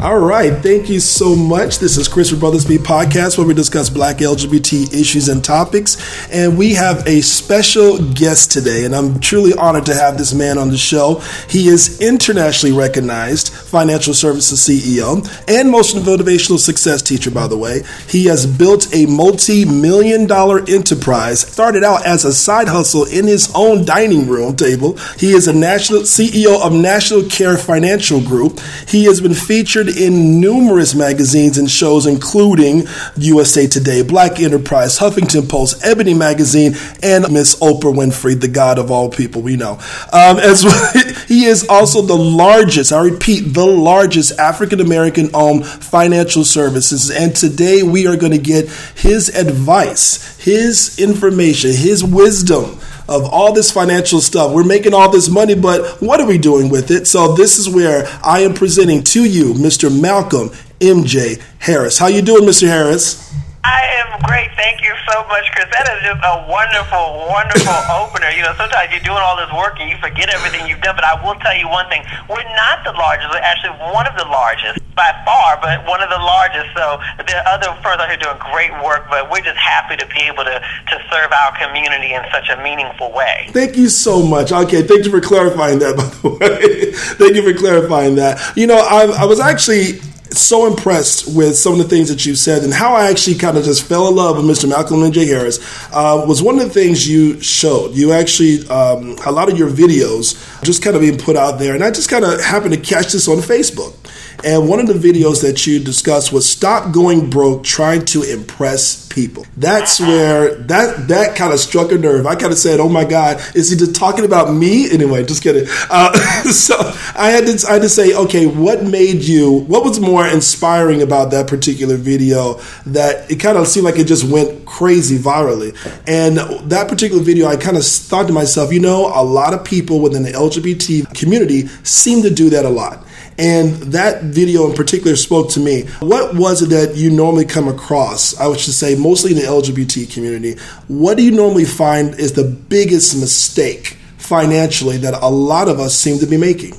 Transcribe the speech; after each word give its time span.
All 0.00 0.20
right, 0.20 0.52
thank 0.62 0.88
you 0.88 1.00
so 1.00 1.34
much. 1.34 1.80
This 1.80 1.96
is 1.96 2.06
Chris 2.06 2.30
from 2.30 2.38
Brothers 2.38 2.62
Speak 2.62 2.82
Podcast, 2.82 3.36
where 3.36 3.44
we 3.44 3.52
discuss 3.52 3.90
Black 3.90 4.18
LGBT 4.18 4.94
issues 4.94 5.28
and 5.28 5.42
topics. 5.42 5.96
And 6.30 6.56
we 6.56 6.74
have 6.74 7.04
a 7.08 7.20
special 7.20 7.98
guest 8.12 8.52
today, 8.52 8.84
and 8.84 8.94
I'm 8.94 9.18
truly 9.18 9.54
honored 9.54 9.86
to 9.86 9.94
have 9.96 10.16
this 10.16 10.32
man 10.32 10.56
on 10.56 10.70
the 10.70 10.76
show. 10.76 11.16
He 11.48 11.66
is 11.66 12.00
internationally 12.00 12.72
recognized 12.76 13.52
financial 13.52 14.14
services 14.14 14.60
CEO 14.60 15.16
and 15.48 15.68
motivational 15.74 16.60
success 16.60 17.02
teacher, 17.02 17.32
by 17.32 17.48
the 17.48 17.58
way. 17.58 17.82
He 18.08 18.26
has 18.26 18.46
built 18.46 18.94
a 18.94 19.06
multi 19.06 19.64
million 19.64 20.28
dollar 20.28 20.60
enterprise, 20.68 21.40
started 21.40 21.82
out 21.82 22.06
as 22.06 22.24
a 22.24 22.32
side 22.32 22.68
hustle 22.68 23.02
in 23.02 23.26
his 23.26 23.50
own 23.52 23.84
dining 23.84 24.28
room 24.28 24.54
table. 24.54 24.96
He 25.18 25.32
is 25.32 25.48
a 25.48 25.52
national 25.52 26.02
CEO 26.02 26.64
of 26.64 26.72
National 26.72 27.24
Care 27.24 27.56
Financial 27.58 28.20
Group. 28.20 28.60
He 28.86 29.02
has 29.06 29.20
been 29.20 29.34
featured 29.34 29.87
in 29.88 30.40
numerous 30.40 30.94
magazines 30.94 31.58
and 31.58 31.70
shows, 31.70 32.06
including 32.06 32.84
USA 33.16 33.66
Today, 33.66 34.02
Black 34.02 34.40
Enterprise, 34.40 34.98
Huffington 34.98 35.48
Post, 35.48 35.84
Ebony 35.84 36.14
Magazine, 36.14 36.74
and 37.02 37.30
Miss 37.32 37.56
Oprah 37.60 37.94
Winfrey, 37.94 38.40
the 38.40 38.48
God 38.48 38.78
of 38.78 38.90
all 38.90 39.10
people 39.10 39.42
we 39.42 39.56
know. 39.56 39.72
Um, 40.12 40.38
as 40.38 40.64
well, 40.64 40.92
he 41.28 41.44
is 41.44 41.66
also 41.68 42.02
the 42.02 42.16
largest, 42.16 42.92
I 42.92 43.00
repeat, 43.02 43.54
the 43.54 43.66
largest 43.66 44.38
African 44.38 44.80
American 44.80 45.30
owned 45.34 45.66
financial 45.66 46.44
services. 46.44 47.10
And 47.10 47.34
today 47.34 47.82
we 47.82 48.06
are 48.06 48.16
going 48.16 48.32
to 48.32 48.38
get 48.38 48.68
his 48.96 49.28
advice, 49.28 50.36
his 50.38 50.98
information, 50.98 51.70
his 51.72 52.04
wisdom 52.04 52.80
of 53.08 53.24
all 53.24 53.52
this 53.52 53.70
financial 53.70 54.20
stuff. 54.20 54.52
We're 54.52 54.64
making 54.64 54.94
all 54.94 55.10
this 55.10 55.28
money, 55.28 55.54
but 55.54 56.00
what 56.02 56.20
are 56.20 56.26
we 56.26 56.38
doing 56.38 56.68
with 56.68 56.90
it? 56.90 57.06
So 57.06 57.34
this 57.34 57.58
is 57.58 57.68
where 57.68 58.06
I 58.22 58.40
am 58.40 58.54
presenting 58.54 59.02
to 59.04 59.24
you 59.24 59.54
Mr. 59.54 59.88
Malcolm 60.00 60.50
MJ 60.80 61.42
Harris. 61.58 61.98
How 61.98 62.06
you 62.08 62.22
doing, 62.22 62.44
Mr. 62.44 62.68
Harris? 62.68 63.34
I 63.64 63.82
am 64.04 64.22
great. 64.22 64.50
Thank 64.54 64.82
you 64.82 64.94
so 65.10 65.26
much, 65.26 65.50
Chris. 65.50 65.66
That 65.74 65.90
is 65.98 66.00
just 66.06 66.22
a 66.22 66.46
wonderful, 66.46 67.26
wonderful 67.26 67.78
opener. 68.02 68.30
You 68.30 68.46
know, 68.46 68.54
sometimes 68.54 68.90
you're 68.94 69.02
doing 69.02 69.18
all 69.18 69.34
this 69.34 69.50
work 69.50 69.82
and 69.82 69.90
you 69.90 69.98
forget 69.98 70.30
everything 70.30 70.66
you've 70.70 70.80
done, 70.80 70.94
but 70.94 71.04
I 71.04 71.18
will 71.18 71.34
tell 71.42 71.56
you 71.56 71.66
one 71.66 71.88
thing. 71.90 72.06
We're 72.30 72.46
not 72.54 72.86
the 72.86 72.94
largest. 72.94 73.34
We're 73.34 73.42
actually 73.42 73.74
one 73.90 74.06
of 74.06 74.14
the 74.14 74.26
largest 74.30 74.78
by 74.94 75.10
far, 75.26 75.58
but 75.62 75.82
one 75.86 76.02
of 76.02 76.10
the 76.10 76.22
largest. 76.22 76.70
So 76.74 77.02
there 77.26 77.42
are 77.42 77.58
other 77.58 77.70
firms 77.82 77.98
out 77.98 78.10
here 78.10 78.18
doing 78.18 78.38
great 78.38 78.70
work, 78.82 79.10
but 79.10 79.30
we're 79.30 79.42
just 79.42 79.58
happy 79.58 79.98
to 79.98 80.06
be 80.06 80.22
able 80.26 80.46
to, 80.46 80.58
to 80.58 80.96
serve 81.10 81.30
our 81.34 81.50
community 81.58 82.14
in 82.14 82.22
such 82.30 82.50
a 82.50 82.56
meaningful 82.62 83.10
way. 83.10 83.50
Thank 83.50 83.76
you 83.76 83.88
so 83.88 84.22
much. 84.22 84.50
Okay, 84.50 84.82
thank 84.82 85.04
you 85.04 85.10
for 85.10 85.20
clarifying 85.20 85.78
that, 85.80 85.96
by 85.98 86.06
the 86.06 86.28
way. 86.38 86.92
thank 87.18 87.34
you 87.34 87.42
for 87.42 87.56
clarifying 87.58 88.14
that. 88.16 88.38
You 88.56 88.66
know, 88.66 88.78
I, 88.78 89.22
I 89.22 89.24
was 89.26 89.40
actually 89.40 90.00
so 90.36 90.66
impressed 90.66 91.34
with 91.34 91.56
some 91.56 91.72
of 91.72 91.78
the 91.78 91.84
things 91.84 92.08
that 92.08 92.26
you 92.26 92.34
said 92.34 92.62
and 92.62 92.72
how 92.72 92.94
I 92.94 93.10
actually 93.10 93.36
kind 93.36 93.56
of 93.56 93.64
just 93.64 93.84
fell 93.84 94.08
in 94.08 94.16
love 94.16 94.36
with 94.36 94.44
Mr. 94.44 94.68
Malcolm 94.68 94.98
MJ 94.98 95.26
Harris 95.26 95.58
uh, 95.92 96.24
was 96.26 96.42
one 96.42 96.58
of 96.58 96.64
the 96.64 96.70
things 96.70 97.08
you 97.08 97.40
showed. 97.40 97.94
You 97.94 98.12
actually, 98.12 98.66
um, 98.68 99.16
a 99.24 99.32
lot 99.32 99.50
of 99.50 99.58
your 99.58 99.70
videos 99.70 100.62
just 100.62 100.82
kind 100.82 100.96
of 100.96 101.02
being 101.02 101.18
put 101.18 101.36
out 101.36 101.58
there, 101.58 101.74
and 101.74 101.82
I 101.82 101.90
just 101.90 102.10
kind 102.10 102.24
of 102.24 102.40
happened 102.40 102.74
to 102.74 102.80
catch 102.80 103.12
this 103.12 103.28
on 103.28 103.38
Facebook. 103.38 103.94
And 104.44 104.68
one 104.68 104.78
of 104.78 104.86
the 104.86 104.94
videos 104.94 105.42
that 105.42 105.66
you 105.66 105.80
discussed 105.80 106.32
was 106.32 106.48
stop 106.48 106.92
going 106.92 107.28
broke 107.28 107.64
trying 107.64 108.04
to 108.06 108.22
impress 108.22 109.06
people. 109.08 109.44
That's 109.56 110.00
where 110.00 110.54
that 110.54 111.08
that 111.08 111.36
kind 111.36 111.52
of 111.52 111.58
struck 111.58 111.90
a 111.90 111.98
nerve. 111.98 112.26
I 112.26 112.36
kind 112.36 112.52
of 112.52 112.58
said, 112.58 112.78
"Oh 112.78 112.88
my 112.88 113.04
God, 113.04 113.40
is 113.54 113.70
he 113.70 113.76
just 113.76 113.96
talking 113.96 114.24
about 114.24 114.54
me?" 114.54 114.90
Anyway, 114.90 115.24
just 115.24 115.42
kidding. 115.42 115.66
Uh, 115.90 116.12
so 116.52 116.76
I 117.16 117.30
had 117.30 117.46
to 117.46 117.66
I 117.68 117.74
had 117.74 117.82
to 117.82 117.88
say, 117.88 118.14
okay, 118.14 118.46
what 118.46 118.84
made 118.84 119.22
you? 119.22 119.50
What 119.50 119.84
was 119.84 119.98
more 119.98 120.26
inspiring 120.26 121.02
about 121.02 121.30
that 121.32 121.48
particular 121.48 121.96
video? 121.96 122.60
That 122.86 123.30
it 123.30 123.36
kind 123.36 123.58
of 123.58 123.66
seemed 123.66 123.84
like 123.84 123.98
it 123.98 124.06
just 124.06 124.24
went 124.24 124.66
crazy 124.66 125.18
virally. 125.18 125.76
And 126.06 126.38
that 126.70 126.88
particular 126.88 127.22
video, 127.22 127.48
I 127.48 127.56
kind 127.56 127.76
of 127.76 127.84
thought 127.84 128.28
to 128.28 128.32
myself, 128.32 128.72
you 128.72 128.80
know, 128.80 129.10
a 129.12 129.24
lot 129.24 129.52
of 129.52 129.64
people 129.64 130.00
within 130.00 130.22
the 130.22 130.32
LGBT 130.32 131.12
community 131.18 131.66
seem 131.82 132.22
to 132.22 132.30
do 132.30 132.50
that 132.50 132.64
a 132.64 132.70
lot. 132.70 133.04
And 133.38 133.74
that 133.92 134.24
video 134.24 134.68
in 134.68 134.74
particular 134.74 135.14
spoke 135.14 135.50
to 135.50 135.60
me. 135.60 135.82
What 136.00 136.34
was 136.34 136.60
it 136.60 136.70
that 136.70 136.96
you 136.96 137.10
normally 137.10 137.44
come 137.44 137.68
across? 137.68 138.38
I 138.38 138.48
would 138.48 138.58
say 138.58 138.96
mostly 138.96 139.30
in 139.30 139.38
the 139.38 139.44
LGBT 139.44 140.12
community. 140.12 140.60
What 140.88 141.16
do 141.16 141.22
you 141.22 141.30
normally 141.30 141.64
find 141.64 142.18
is 142.18 142.32
the 142.32 142.44
biggest 142.44 143.18
mistake 143.18 143.96
financially 144.18 144.96
that 144.98 145.14
a 145.22 145.28
lot 145.28 145.68
of 145.68 145.78
us 145.78 145.94
seem 145.94 146.18
to 146.18 146.26
be 146.26 146.36
making? 146.36 146.74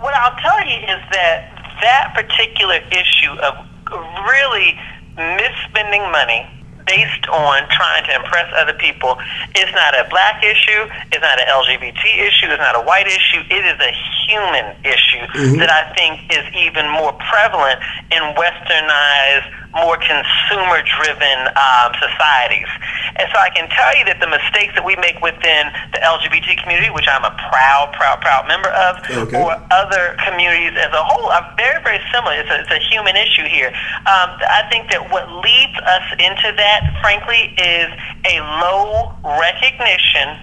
What 0.00 0.14
I'll 0.14 0.36
tell 0.40 0.58
you 0.66 0.76
is 0.76 1.00
that 1.12 1.52
that 1.80 2.12
particular 2.14 2.82
issue 2.90 3.32
of 3.38 3.54
really 4.26 4.78
misspending 5.16 6.10
money 6.10 6.48
based 6.86 7.26
on 7.28 7.62
trying 7.70 8.04
to 8.04 8.14
impress 8.14 8.52
other 8.56 8.74
people 8.74 9.16
is 9.54 9.70
not 9.72 9.94
a 9.94 10.06
black 10.10 10.42
issue, 10.42 10.82
it's 11.12 11.22
not 11.22 11.40
an 11.40 11.46
LGBT 11.46 12.02
issue, 12.26 12.50
it's 12.50 12.58
not 12.58 12.74
a 12.74 12.82
white 12.82 13.06
issue. 13.06 13.40
It 13.50 13.64
is 13.64 13.78
a 13.78 13.92
human 14.32 14.72
issue 14.80 15.24
mm-hmm. 15.36 15.60
that 15.60 15.68
I 15.68 15.92
think 15.92 16.32
is 16.32 16.44
even 16.56 16.88
more 16.88 17.12
prevalent 17.20 17.80
in 18.08 18.22
westernized 18.32 19.52
more 19.74 19.96
consumer 19.96 20.84
driven 20.84 21.38
um, 21.56 21.90
societies. 21.96 22.68
And 23.16 23.28
so 23.32 23.40
I 23.40 23.48
can 23.56 23.68
tell 23.72 23.92
you 23.96 24.04
that 24.04 24.20
the 24.20 24.28
mistakes 24.28 24.76
that 24.76 24.84
we 24.84 24.96
make 25.00 25.20
within 25.24 25.72
the 25.96 26.00
LGBT 26.00 26.60
community, 26.60 26.92
which 26.92 27.08
I'm 27.08 27.24
a 27.24 27.32
proud, 27.48 27.92
proud, 27.96 28.20
proud 28.20 28.48
member 28.48 28.68
of, 28.68 29.00
okay. 29.08 29.36
or 29.40 29.56
other 29.72 30.16
communities 30.24 30.76
as 30.76 30.92
a 30.92 31.02
whole, 31.02 31.32
are 31.32 31.44
very, 31.56 31.80
very 31.80 32.00
similar. 32.12 32.36
It's 32.36 32.52
a, 32.52 32.68
it's 32.68 32.72
a 32.72 32.82
human 32.92 33.16
issue 33.16 33.48
here. 33.48 33.72
Um, 34.04 34.36
I 34.44 34.68
think 34.68 34.92
that 34.92 35.08
what 35.08 35.28
leads 35.40 35.76
us 35.80 36.06
into 36.20 36.52
that, 36.52 36.80
frankly, 37.00 37.56
is 37.56 37.88
a 38.28 38.36
low 38.60 39.16
recognition 39.40 40.36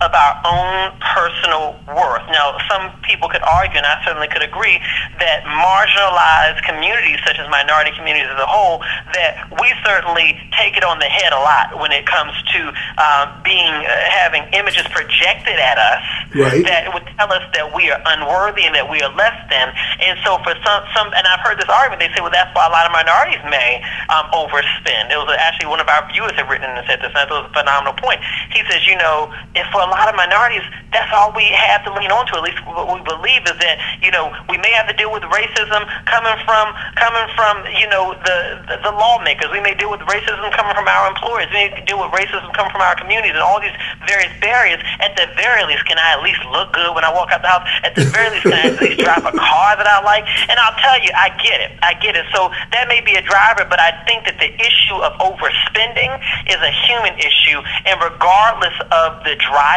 of 0.00 0.10
our 0.14 0.34
own 0.46 0.94
personal 1.00 1.76
worth. 1.90 2.24
Now, 2.30 2.56
some 2.70 2.90
people 3.02 3.28
could 3.28 3.42
argue, 3.42 3.78
and 3.78 3.86
I 3.86 4.00
certainly 4.04 4.28
could 4.28 4.42
agree, 4.42 4.78
that 5.18 5.44
marginalized 5.44 6.62
communities, 6.62 7.18
such 7.26 7.38
as 7.38 7.48
minority 7.50 7.90
communities 7.96 8.30
as 8.30 8.40
a 8.40 8.46
whole, 8.46 8.80
that 9.12 9.50
we 9.58 9.68
certainly 9.84 10.38
take 10.54 10.76
it 10.76 10.84
on 10.84 10.98
the 10.98 11.10
head 11.10 11.32
a 11.32 11.40
lot 11.40 11.78
when 11.78 11.92
it 11.92 12.06
comes 12.06 12.32
to 12.54 12.60
um, 13.00 13.26
being 13.42 13.72
uh, 13.84 13.90
having 14.10 14.46
images 14.52 14.86
projected 14.90 15.58
at 15.58 15.78
us 15.78 16.02
right. 16.34 16.64
that 16.64 16.92
would 16.94 17.06
tell 17.18 17.32
us 17.32 17.44
that 17.54 17.74
we 17.74 17.90
are 17.90 18.00
unworthy 18.16 18.64
and 18.64 18.74
that 18.74 18.88
we 18.88 19.02
are 19.02 19.12
less 19.14 19.36
than. 19.50 19.72
And 20.00 20.18
so, 20.24 20.38
for 20.46 20.54
some, 20.62 20.82
some, 20.94 21.10
and 21.12 21.26
I've 21.26 21.40
heard 21.40 21.58
this 21.58 21.68
argument, 21.68 22.00
they 22.00 22.10
say, 22.14 22.22
well, 22.22 22.32
that's 22.32 22.52
why 22.54 22.66
a 22.66 22.72
lot 22.72 22.86
of 22.86 22.92
minorities 22.92 23.42
may 23.48 23.82
um, 24.08 24.30
overspend. 24.30 25.10
It 25.10 25.18
was 25.18 25.30
actually 25.38 25.68
one 25.68 25.80
of 25.80 25.88
our 25.88 26.06
viewers 26.12 26.32
had 26.36 26.48
written 26.48 26.70
and 26.70 26.82
said 26.86 27.00
this, 27.00 27.12
and 27.12 27.20
that 27.26 27.30
was 27.30 27.48
a 27.48 27.52
phenomenal 27.52 27.94
point. 27.94 28.20
He 28.52 28.62
says, 28.70 28.86
you 28.86 28.96
know, 28.96 29.32
if 29.54 29.66
for 29.80 29.88
a 29.88 29.96
lot 29.96 30.12
of 30.12 30.14
minorities, 30.14 30.60
that's 30.92 31.08
all 31.16 31.32
we 31.32 31.48
have 31.56 31.80
to 31.88 31.90
lean 31.96 32.12
on 32.12 32.28
to. 32.28 32.36
At 32.36 32.44
least 32.44 32.60
what 32.68 32.84
we 32.84 33.00
believe 33.00 33.48
is 33.48 33.56
that 33.64 33.80
you 34.04 34.12
know 34.12 34.28
we 34.52 34.60
may 34.60 34.68
have 34.76 34.84
to 34.92 34.96
deal 34.96 35.08
with 35.08 35.24
racism 35.32 35.88
coming 36.04 36.36
from 36.44 36.76
coming 37.00 37.24
from 37.32 37.64
you 37.72 37.88
know 37.88 38.12
the 38.12 38.60
the, 38.68 38.76
the 38.84 38.92
lawmakers. 38.92 39.48
We 39.48 39.64
may 39.64 39.72
deal 39.72 39.88
with 39.88 40.04
racism 40.04 40.44
coming 40.52 40.76
from 40.76 40.84
our 40.84 41.08
employers. 41.08 41.48
We 41.48 41.72
may 41.72 41.80
deal 41.88 41.96
with 41.96 42.12
racism 42.12 42.52
coming 42.52 42.68
from 42.68 42.84
our 42.84 42.92
communities 42.92 43.32
and 43.32 43.40
all 43.40 43.56
these 43.56 43.72
various 44.04 44.34
barriers. 44.44 44.84
At 45.00 45.16
the 45.16 45.32
very 45.40 45.64
least, 45.64 45.88
can 45.88 45.96
I 45.96 46.18
at 46.18 46.20
least 46.20 46.44
look 46.52 46.76
good 46.76 46.92
when 46.92 47.06
I 47.06 47.10
walk 47.14 47.32
out 47.32 47.40
the 47.40 47.48
house? 47.48 47.64
At 47.80 47.96
the 47.96 48.04
very 48.12 48.36
least, 48.36 48.44
can 48.44 48.52
I 48.52 48.76
at 48.76 48.80
least 48.82 49.00
drive 49.06 49.24
a 49.24 49.32
car 49.32 49.80
that 49.80 49.88
I 49.88 50.04
like? 50.04 50.28
And 50.50 50.60
I'll 50.60 50.76
tell 50.76 51.00
you, 51.00 51.08
I 51.16 51.32
get 51.40 51.64
it. 51.64 51.72
I 51.80 51.96
get 51.96 52.20
it. 52.20 52.28
So 52.36 52.52
that 52.76 52.84
may 52.84 53.00
be 53.00 53.16
a 53.16 53.24
driver, 53.24 53.64
but 53.64 53.80
I 53.80 53.96
think 54.04 54.28
that 54.28 54.36
the 54.36 54.52
issue 54.60 54.98
of 55.00 55.16
overspending 55.22 56.12
is 56.50 56.60
a 56.60 56.72
human 56.84 57.16
issue, 57.16 57.62
and 57.86 57.96
regardless 58.02 58.74
of 58.90 59.22
the 59.24 59.38
driver 59.38 59.69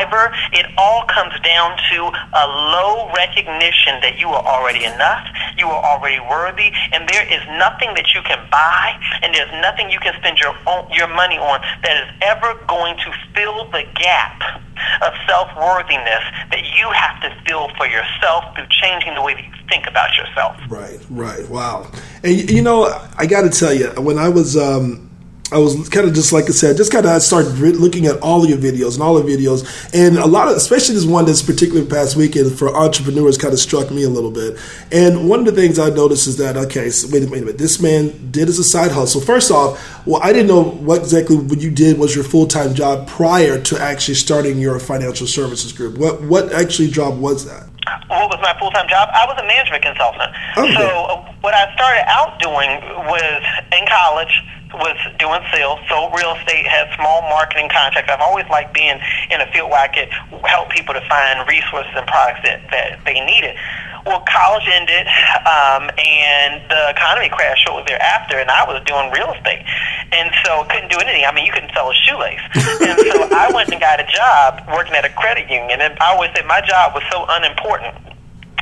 it 0.54 0.66
all 0.78 1.06
comes 1.06 1.34
down 1.42 1.78
to 1.92 1.98
a 2.08 2.46
low 2.48 3.12
recognition 3.14 4.00
that 4.02 4.18
you 4.20 4.28
are 4.30 4.44
already 4.44 4.86
enough, 4.86 5.28
you 5.58 5.68
are 5.68 5.84
already 5.84 6.20
worthy, 6.20 6.72
and 6.92 7.08
there 7.10 7.26
is 7.26 7.42
nothing 7.58 7.94
that 7.96 8.14
you 8.14 8.22
can 8.24 8.40
buy, 8.50 8.98
and 9.22 9.34
there's 9.34 9.52
nothing 9.62 9.90
you 9.90 10.00
can 10.00 10.14
spend 10.20 10.40
your 10.40 10.56
own, 10.68 10.90
your 10.92 11.08
money 11.08 11.38
on 11.38 11.62
that 11.84 11.96
is 12.04 12.10
ever 12.22 12.60
going 12.68 12.98
to 12.98 13.14
fill 13.36 13.70
the 13.72 13.84
gap 13.96 14.42
of 15.02 15.14
self-worthiness 15.28 16.24
that 16.52 16.64
you 16.78 16.90
have 16.92 17.22
to 17.22 17.30
fill 17.46 17.70
for 17.78 17.88
yourself 17.88 18.44
through 18.56 18.68
changing 18.70 19.14
the 19.16 19.22
way 19.22 19.34
that 19.34 19.44
you 19.44 19.52
think 19.70 19.88
about 19.88 20.16
yourself. 20.18 20.58
Right, 20.70 21.00
right. 21.10 21.48
Wow. 21.50 21.92
And 22.24 22.50
you 22.50 22.62
know, 22.62 22.86
I 23.18 23.26
got 23.26 23.42
to 23.42 23.50
tell 23.50 23.74
you, 23.74 23.90
when 24.02 24.18
I 24.18 24.30
was 24.30 24.58
um, 24.58 25.10
I 25.54 25.58
was 25.58 25.88
kind 25.90 26.08
of 26.08 26.14
just 26.14 26.34
like 26.34 26.46
I 26.46 26.52
said, 26.52 26.78
just 26.78 26.92
kind 26.92 27.06
of 27.06 27.22
started 27.22 27.60
looking 27.60 28.08
at 28.08 28.20
all 28.22 28.44
of 28.44 28.50
your 28.50 28.58
videos 28.58 28.96
and 28.96 29.04
all 29.04 29.14
the 29.16 29.22
videos, 29.22 29.64
and 29.94 30.18
a 30.18 30.26
lot 30.26 30.48
of, 30.48 30.58
especially 30.58 30.96
this 30.96 31.06
one 31.06 31.26
that's 31.26 31.44
particularly 31.44 31.88
past 31.88 32.16
weekend 32.16 32.58
for 32.58 32.76
entrepreneurs, 32.76 33.38
kind 33.38 33.54
of 33.54 33.60
struck 33.60 33.92
me 33.92 34.04
a 34.04 34.10
little 34.10 34.32
bit. 34.32 34.58
And 34.92 35.30
one 35.30 35.40
of 35.40 35.46
the 35.46 35.52
things 35.52 35.78
I 35.78 35.90
noticed 35.90 36.28
is 36.28 36.38
that 36.38 36.58
okay, 36.58 36.90
so 36.90 37.08
wait, 37.12 37.30
wait 37.30 37.44
a 37.44 37.46
minute, 37.46 37.58
this 37.60 37.80
man 37.80 38.32
did 38.32 38.50
as 38.50 38.58
a 38.58 38.64
side 38.64 38.92
hustle. 38.92 39.22
First 39.22 39.52
off, 39.52 39.80
well, 40.08 40.22
I 40.24 40.34
didn't 40.34 40.48
know 40.48 40.64
what 40.64 41.02
exactly 41.02 41.38
what 41.38 41.62
you 41.62 41.70
did 41.70 42.00
was 42.00 42.16
your 42.16 42.24
full 42.24 42.48
time 42.48 42.74
job 42.74 43.08
prior 43.08 43.62
to 43.62 43.80
actually 43.80 44.16
starting 44.16 44.58
your 44.58 44.80
financial 44.80 45.28
services 45.28 45.72
group. 45.72 45.98
What 45.98 46.22
what 46.24 46.52
actually 46.52 46.90
job 46.90 47.20
was 47.20 47.46
that? 47.46 47.70
what 48.08 48.30
was 48.30 48.40
my 48.42 48.58
full 48.60 48.72
time 48.72 48.88
job? 48.88 49.10
I 49.14 49.26
was 49.26 49.38
a 49.40 49.46
management 49.46 49.84
consultant. 49.84 50.32
Okay. 50.58 50.76
So 50.76 50.86
uh, 50.86 51.34
what 51.42 51.54
I 51.54 51.74
started 51.74 52.06
out 52.08 52.40
doing 52.40 52.70
was 53.10 53.44
in 53.72 53.86
college 53.88 54.34
was 54.74 54.98
doing 55.20 55.42
sales, 55.54 55.80
sold 55.90 56.14
real 56.18 56.36
estate, 56.36 56.66
had 56.66 56.90
small 56.96 57.22
marketing 57.30 57.70
contracts. 57.70 58.10
I've 58.12 58.22
always 58.22 58.46
liked 58.50 58.74
being 58.74 59.00
in 59.30 59.42
a 59.42 59.48
field 59.52 59.70
where 59.70 59.82
I 59.82 59.88
could 59.88 60.10
help 60.46 60.70
people 60.70 60.94
to 60.94 61.02
find 61.08 61.48
resources 61.48 61.92
and 61.96 62.08
products 62.08 62.42
that, 62.44 62.62
that 62.72 63.00
they 63.06 63.20
needed. 63.22 63.56
Well, 64.06 64.20
college 64.28 64.68
ended, 64.68 65.08
um, 65.48 65.88
and 65.96 66.60
the 66.68 66.92
economy 66.92 67.30
crashed 67.30 67.64
shortly 67.64 67.88
thereafter, 67.88 68.36
and 68.36 68.52
I 68.52 68.68
was 68.68 68.84
doing 68.84 69.08
real 69.16 69.32
estate, 69.32 69.64
and 70.12 70.28
so 70.44 70.68
couldn't 70.68 70.92
do 70.92 71.00
anything. 71.00 71.24
I 71.24 71.32
mean, 71.32 71.46
you 71.46 71.54
couldn't 71.54 71.72
sell 71.72 71.88
a 71.90 71.96
shoelace, 71.96 72.44
and 72.84 73.00
so 73.00 73.32
I 73.32 73.50
went 73.56 73.72
and 73.72 73.80
got 73.80 74.04
a 74.04 74.08
job 74.12 74.68
working 74.76 74.94
at 74.94 75.06
a 75.06 75.14
credit 75.16 75.50
union. 75.50 75.80
And 75.80 75.96
I 76.04 76.12
always 76.12 76.32
said 76.36 76.46
my 76.46 76.60
job 76.60 76.94
was 76.94 77.04
so 77.12 77.24
unimportant 77.30 77.96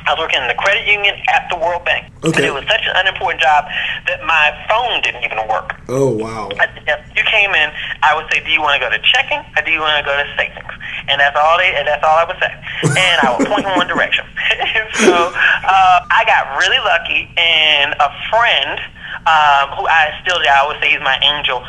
I 0.06 0.14
was 0.14 0.18
working 0.18 0.42
in 0.42 0.48
the 0.48 0.58
credit 0.58 0.86
union 0.86 1.14
at 1.30 1.46
the 1.50 1.56
World 1.56 1.84
Bank. 1.84 2.10
Okay. 2.24 2.42
And 2.42 2.46
it 2.46 2.54
was 2.54 2.66
such 2.66 2.82
an 2.86 2.94
unimportant 2.96 3.42
job 3.42 3.66
that 4.06 4.22
my 4.26 4.50
phone 4.70 5.02
didn't 5.02 5.22
even 5.22 5.38
work. 5.46 5.74
Oh, 5.88 6.10
wow. 6.10 6.50
If 6.50 7.00
you 7.16 7.24
came 7.26 7.50
in, 7.54 7.70
I 8.02 8.14
would 8.14 8.26
say, 8.30 8.42
do 8.42 8.50
you 8.50 8.60
want 8.62 8.78
to 8.78 8.82
go 8.82 8.90
to 8.90 8.98
checking 9.02 9.42
or 9.54 9.62
do 9.62 9.70
you 9.70 9.80
want 9.80 9.98
to 9.98 10.06
go 10.06 10.14
to 10.14 10.26
savings? 10.38 10.70
And 11.08 11.18
that's 11.18 11.36
all 11.38 11.58
they, 11.58 11.74
and 11.74 11.86
that's 11.86 12.02
all 12.02 12.18
I 12.18 12.26
would 12.26 12.38
say. 12.38 12.52
And 13.02 13.16
I 13.22 13.34
would 13.36 13.46
point 13.46 13.64
in 13.66 13.72
one 13.78 13.86
direction. 13.86 14.24
so 15.06 15.32
uh, 15.32 15.98
I 16.10 16.22
got 16.26 16.58
really 16.58 16.78
lucky, 16.82 17.30
and 17.38 17.94
a 17.98 18.10
friend 18.28 18.78
um, 19.26 19.70
who 19.78 19.86
I 19.86 20.10
still, 20.22 20.38
I 20.38 20.66
would 20.66 20.82
say 20.82 20.90
he's 20.90 21.00
my 21.00 21.18
angel, 21.22 21.62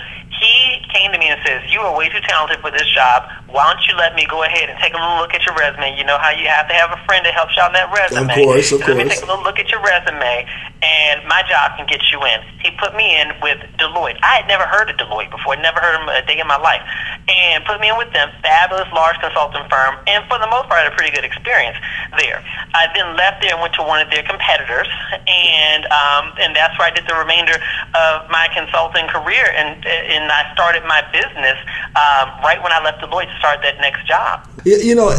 he 0.44 0.84
came 0.92 1.12
to 1.12 1.18
me 1.18 1.30
and 1.30 1.40
says, 1.48 1.64
"You 1.72 1.80
are 1.82 1.96
way 1.96 2.10
too 2.10 2.20
talented 2.28 2.60
for 2.60 2.70
this 2.70 2.88
job. 2.92 3.24
Why 3.48 3.72
don't 3.72 3.80
you 3.88 3.96
let 3.96 4.16
me 4.16 4.26
go 4.28 4.44
ahead 4.44 4.70
and 4.70 4.78
take 4.80 4.94
a 4.94 4.98
little 4.98 5.18
look 5.18 5.34
at 5.34 5.46
your 5.46 5.56
resume? 5.56 5.96
You 5.96 6.04
know 6.04 6.18
how 6.18 6.32
you 6.32 6.48
have 6.48 6.68
to 6.68 6.74
have 6.74 6.92
a 6.92 7.00
friend 7.06 7.26
that 7.26 7.34
helps 7.34 7.56
you 7.56 7.64
on 7.64 7.72
that 7.74 7.88
resume. 7.92 8.28
Of 8.28 8.36
course, 8.36 8.72
of 8.72 8.80
so 8.80 8.86
course. 8.86 8.98
Let 8.98 9.08
me 9.08 9.14
take 9.14 9.24
a 9.24 9.26
little 9.26 9.44
look 9.44 9.60
at 9.60 9.70
your 9.70 9.82
resume, 9.82 10.46
and 10.84 11.24
my 11.28 11.42
job 11.48 11.78
can 11.78 11.86
get 11.88 12.02
you 12.12 12.20
in." 12.26 12.42
He 12.60 12.72
put 12.72 12.96
me 12.96 13.16
in 13.20 13.34
with 13.42 13.60
Deloitte. 13.80 14.20
I 14.24 14.36
had 14.44 14.48
never 14.48 14.66
heard 14.66 14.90
of 14.90 14.98
Deloitte 14.98 15.32
before. 15.32 15.54
I'd 15.54 15.62
never 15.62 15.80
heard 15.80 15.96
of 15.96 16.06
them 16.06 16.10
a 16.10 16.22
day 16.26 16.40
in 16.40 16.48
my 16.48 16.58
life, 16.58 16.82
and 17.28 17.64
put 17.66 17.80
me 17.80 17.90
in 17.90 17.98
with 17.98 18.12
them. 18.14 18.30
Fabulous, 18.42 18.88
large 18.94 19.18
consulting 19.20 19.64
firm, 19.70 19.96
and 20.08 20.26
for 20.28 20.38
the 20.40 20.48
most 20.48 20.68
part, 20.68 20.82
I 20.82 20.90
had 20.90 20.94
a 20.94 20.96
pretty 20.96 21.16
good 21.16 21.24
experience 21.24 21.78
there. 22.20 22.44
I 22.74 22.88
then 22.94 23.16
left 23.16 23.42
there 23.42 23.54
and 23.54 23.62
went 23.62 23.74
to 23.76 23.84
one 23.84 24.02
of 24.04 24.10
their 24.12 24.24
competitors, 24.24 24.88
and 25.28 25.86
um, 25.88 26.34
and 26.40 26.56
that's 26.56 26.78
where 26.78 26.88
I 26.88 26.92
did 26.92 27.08
the 27.08 27.16
remainder 27.16 27.56
of 27.96 28.30
my 28.30 28.50
consulting 28.54 29.08
career, 29.08 29.48
and 29.56 29.86
and 29.86 30.32
I 30.32 30.52
started 30.54 30.84
my 30.86 31.02
business 31.12 31.58
um, 31.96 32.36
right 32.44 32.62
when 32.62 32.72
I 32.72 32.84
left 32.84 33.02
Deloitte 33.02 33.32
to 33.32 33.38
start 33.40 33.62
that 33.62 33.80
next 33.80 34.08
job. 34.08 34.48
You 34.66 34.96
know, 34.96 35.12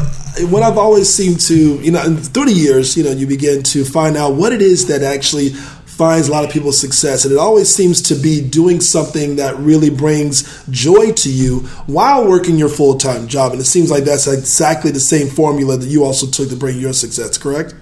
what 0.48 0.62
I've 0.62 0.78
always 0.78 1.08
seemed 1.08 1.40
to, 1.42 1.80
you 1.80 1.90
know, 1.90 2.16
through 2.16 2.46
the 2.46 2.52
years, 2.52 2.96
you 2.96 3.04
know, 3.04 3.10
you 3.10 3.26
begin 3.26 3.62
to 3.62 3.84
find 3.84 4.16
out 4.16 4.34
what 4.34 4.52
it 4.52 4.62
is 4.62 4.86
that 4.88 5.02
actually 5.02 5.50
finds 5.94 6.28
a 6.28 6.32
lot 6.32 6.44
of 6.44 6.50
people's 6.50 6.80
success. 6.80 7.24
And 7.24 7.32
it 7.32 7.38
always 7.38 7.72
seems 7.72 8.02
to 8.02 8.14
be 8.14 8.40
doing 8.40 8.80
something 8.80 9.36
that 9.36 9.56
really 9.56 9.90
brings 9.90 10.64
joy 10.68 11.12
to 11.12 11.32
you 11.32 11.60
while 11.86 12.28
working 12.28 12.56
your 12.56 12.68
full 12.68 12.96
time 12.96 13.28
job. 13.28 13.52
And 13.52 13.60
it 13.60 13.64
seems 13.64 13.90
like 13.90 14.04
that's 14.04 14.26
exactly 14.26 14.90
the 14.90 15.00
same 15.00 15.28
formula 15.28 15.76
that 15.76 15.86
you 15.86 16.04
also 16.04 16.26
took 16.26 16.50
to 16.50 16.56
bring 16.56 16.78
your 16.78 16.92
success, 16.92 17.38
correct? 17.38 17.74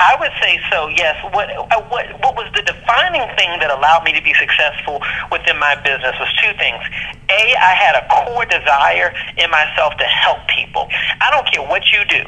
I 0.00 0.16
would 0.18 0.32
say 0.40 0.60
so. 0.70 0.88
Yes. 0.88 1.16
What 1.34 1.50
uh, 1.50 1.82
what 1.90 2.06
what 2.22 2.36
was 2.36 2.50
the 2.54 2.62
defining 2.62 3.26
thing 3.36 3.58
that 3.58 3.70
allowed 3.70 4.04
me 4.04 4.12
to 4.12 4.22
be 4.22 4.32
successful 4.34 5.02
within 5.30 5.58
my 5.58 5.74
business 5.82 6.14
was 6.18 6.30
two 6.40 6.56
things. 6.56 6.80
A, 7.28 7.54
I 7.58 7.74
had 7.74 7.94
a 7.98 8.06
core 8.08 8.46
desire 8.46 9.12
in 9.36 9.50
myself 9.50 9.96
to 9.98 10.04
help 10.04 10.38
people. 10.48 10.88
I 11.20 11.30
don't 11.30 11.46
care 11.52 11.66
what 11.66 11.82
you 11.92 12.04
do. 12.06 12.24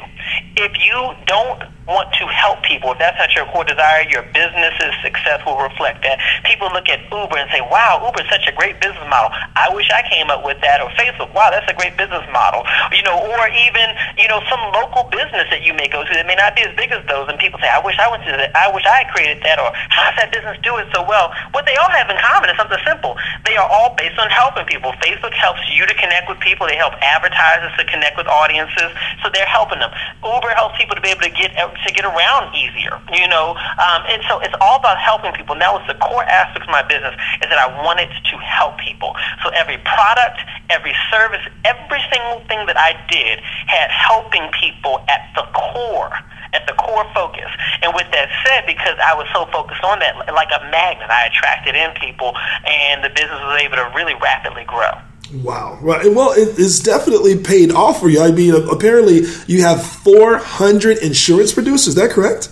If 0.57 0.77
you 0.83 1.15
don't 1.25 1.63
want 1.91 2.11
to 2.17 2.25
help 2.31 2.63
people, 2.63 2.95
if 2.95 2.99
that's 2.99 3.19
not 3.19 3.35
your 3.35 3.45
core 3.51 3.67
desire, 3.67 4.07
your 4.07 4.23
business's 4.31 4.95
success 5.03 5.43
will 5.45 5.59
reflect 5.59 6.01
that. 6.03 6.17
People 6.47 6.71
look 6.71 6.87
at 6.87 7.03
Uber 7.11 7.37
and 7.37 7.51
say, 7.51 7.61
wow, 7.61 7.99
Uber 7.99 8.23
is 8.23 8.29
such 8.31 8.47
a 8.47 8.55
great 8.55 8.79
business 8.79 9.03
model. 9.11 9.29
I 9.55 9.69
wish 9.75 9.91
I 9.91 10.01
came 10.07 10.31
up 10.31 10.43
with 10.47 10.57
that. 10.63 10.79
Or 10.79 10.89
Facebook, 10.95 11.29
wow, 11.35 11.51
that's 11.51 11.67
a 11.69 11.75
great 11.75 11.95
business 11.99 12.23
model. 12.31 12.63
You 12.95 13.03
know, 13.03 13.19
or 13.19 13.43
even, 13.51 13.87
you 14.17 14.27
know, 14.31 14.39
some 14.47 14.61
local 14.71 15.11
business 15.11 15.47
that 15.51 15.61
you 15.61 15.75
may 15.75 15.91
go 15.91 16.07
to 16.07 16.11
that 16.15 16.25
may 16.25 16.39
not 16.39 16.55
be 16.55 16.63
as 16.63 16.73
big 16.79 16.91
as 16.95 17.03
those. 17.05 17.27
And 17.27 17.37
people 17.37 17.59
say, 17.59 17.69
I 17.69 17.83
wish 17.83 17.99
I 17.99 18.07
went 18.07 18.23
to 18.25 18.33
that. 18.35 18.55
I 18.55 18.71
wish 18.71 18.87
I 18.87 19.03
created 19.11 19.43
that. 19.43 19.59
Or 19.59 19.69
how's 19.91 20.15
that 20.15 20.31
business 20.31 20.57
do 20.63 20.79
it 20.79 20.87
so 20.95 21.03
well? 21.03 21.35
What 21.51 21.67
they 21.67 21.75
all 21.77 21.91
have 21.91 22.07
in 22.07 22.17
common 22.17 22.49
is 22.49 22.57
something 22.57 22.79
simple. 22.87 23.19
They 23.43 23.59
are 23.59 23.67
all 23.67 23.93
based 23.99 24.17
on 24.17 24.31
helping 24.31 24.65
people. 24.65 24.95
Facebook 25.03 25.35
helps 25.35 25.61
you 25.69 25.85
to 25.85 25.95
connect 25.99 26.31
with 26.31 26.39
people. 26.39 26.65
They 26.67 26.79
help 26.79 26.95
advertisers 27.03 27.75
to 27.77 27.83
connect 27.85 28.15
with 28.15 28.27
audiences. 28.27 28.95
So 29.23 29.29
they're 29.33 29.49
helping 29.49 29.79
them. 29.79 29.91
Uber 30.23 30.53
helps 30.55 30.77
people 30.77 30.95
to 30.95 31.03
be 31.03 31.09
able 31.09 31.27
to 31.27 31.33
get 31.33 31.51
to 31.85 31.93
get 31.93 32.05
around 32.05 32.53
easier, 32.55 32.99
you 33.13 33.27
know. 33.27 33.55
Um, 33.77 34.01
and 34.09 34.21
so 34.27 34.39
it's 34.39 34.55
all 34.61 34.79
about 34.79 34.97
helping 34.97 35.33
people. 35.33 35.53
And 35.53 35.61
that 35.61 35.73
was 35.73 35.83
the 35.87 35.97
core 35.99 36.23
aspect 36.25 36.65
of 36.65 36.71
my 36.71 36.83
business 36.83 37.15
is 37.41 37.49
that 37.49 37.59
I 37.59 37.67
wanted 37.83 38.09
to 38.09 38.35
help 38.37 38.77
people. 38.77 39.15
So 39.43 39.49
every 39.51 39.77
product, 39.83 40.39
every 40.69 40.93
service, 41.09 41.41
every 41.65 42.01
single 42.11 42.41
thing 42.47 42.65
that 42.67 42.77
I 42.77 42.97
did 43.09 43.39
had 43.67 43.89
helping 43.89 44.49
people 44.59 45.03
at 45.09 45.21
the 45.35 45.45
core 45.53 46.11
at 46.53 46.67
the 46.67 46.73
core 46.73 47.07
focus. 47.13 47.47
And 47.81 47.95
with 47.95 48.07
that 48.11 48.27
said, 48.43 48.67
because 48.67 48.99
I 48.99 49.15
was 49.15 49.27
so 49.31 49.47
focused 49.55 49.83
on 49.83 49.99
that, 49.99 50.19
like 50.35 50.51
a 50.51 50.59
magnet, 50.67 51.09
I 51.09 51.31
attracted 51.31 51.75
in 51.75 51.91
people, 51.95 52.35
and 52.67 53.03
the 53.03 53.09
business 53.09 53.39
was 53.39 53.61
able 53.61 53.77
to 53.77 53.87
really 53.95 54.15
rapidly 54.19 54.65
grow. 54.67 54.91
Wow. 55.33 55.79
Right. 55.81 56.13
Well, 56.13 56.31
it, 56.31 56.59
it's 56.59 56.79
definitely 56.79 57.37
paid 57.37 57.71
off 57.71 57.99
for 57.99 58.09
you. 58.09 58.21
I 58.21 58.31
mean, 58.31 58.53
apparently 58.69 59.21
you 59.47 59.61
have 59.61 59.85
400 59.85 60.97
insurance 60.97 61.53
producers. 61.53 61.89
Is 61.89 61.95
that 61.95 62.11
correct? 62.11 62.49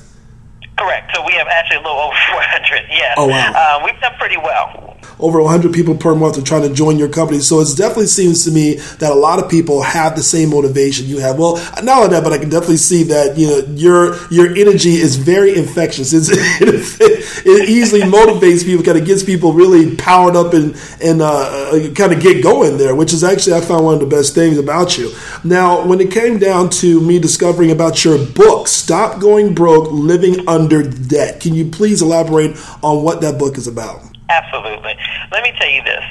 Correct. 0.77 1.12
So 1.13 1.25
we 1.25 1.33
have 1.33 1.48
actually 1.48 1.77
a 1.77 1.81
little 1.81 2.00
over 2.00 2.16
400. 2.31 2.86
Yes. 2.89 3.16
Oh 3.18 3.27
wow. 3.27 3.51
Uh, 3.54 3.86
we've 3.86 4.00
done 4.00 4.13
pretty 4.18 4.38
well 4.38 4.88
over 5.19 5.42
100 5.42 5.74
people 5.74 5.96
per 5.96 6.16
month 6.16 6.38
are 6.38 6.42
trying 6.42 6.68
to 6.68 6.74
join 6.74 6.98
your 6.98 7.10
company. 7.10 7.40
So 7.40 7.60
it 7.60 7.68
definitely 7.75 8.07
seems 8.07 8.46
to 8.46 8.51
me 8.51 8.75
that 9.00 9.12
a 9.12 9.16
lot 9.16 9.44
of 9.44 9.50
people 9.50 9.81
have 9.81 10.16
the 10.16 10.24
same 10.24 10.50
motivation 10.50 11.07
you 11.07 11.19
have. 11.19 11.38
Well, 11.38 11.56
not 11.84 11.98
only 11.98 12.10
that, 12.10 12.24
but 12.24 12.34
I 12.34 12.38
can 12.38 12.50
definitely 12.50 12.78
see 12.78 13.04
that 13.04 13.38
you 13.38 13.48
know 13.48 13.57
your 13.75 14.16
your 14.31 14.56
energy 14.56 14.96
is 14.96 15.18
very 15.18 15.56
infectious. 15.56 16.13
It's, 16.13 16.30
it, 16.62 17.46
it 17.46 17.69
easily 17.69 18.01
motivates 18.01 18.63
people, 18.63 18.84
kind 18.84 18.98
of 18.98 19.06
gets 19.06 19.24
people 19.24 19.54
really 19.54 19.96
powered 19.96 20.36
up 20.36 20.54
and 20.54 20.75
and 21.01 21.22
uh, 21.22 21.28
uh 21.28 21.94
kind 21.94 22.13
of 22.13 22.22
get 22.22 22.42
going 22.42 22.78
there, 22.78 22.96
which 22.96 23.13
is 23.13 23.24
actually 23.24 23.56
I 23.56 23.62
found 23.62 23.86
one 23.86 23.96
of 23.96 24.00
the 24.00 24.08
best 24.08 24.36
things 24.36 24.58
about 24.58 24.98
you. 24.98 25.12
Now, 25.44 25.86
when 25.86 26.00
it 26.00 26.12
came 26.12 26.39
down 26.39 26.70
to 26.70 27.01
me 27.01 27.20
discovering 27.20 27.72
about 27.72 28.06
your 28.06 28.24
book, 28.25 28.68
"Stop 28.68 29.20
Going 29.20 29.53
Broke: 29.53 29.91
Living 29.91 30.48
Under 30.48 30.84
Debt," 30.84 31.39
can 31.41 31.53
you 31.53 31.65
please 31.65 32.01
elaborate 32.01 32.56
on 32.82 33.03
what 33.03 33.22
that 33.22 33.38
book 33.38 33.58
is 33.58 33.68
about? 33.68 34.01
Absolutely. 34.29 34.93
Let 35.31 35.43
me 35.43 35.51
tell 35.59 35.69
you 35.69 35.83
this. 35.83 36.03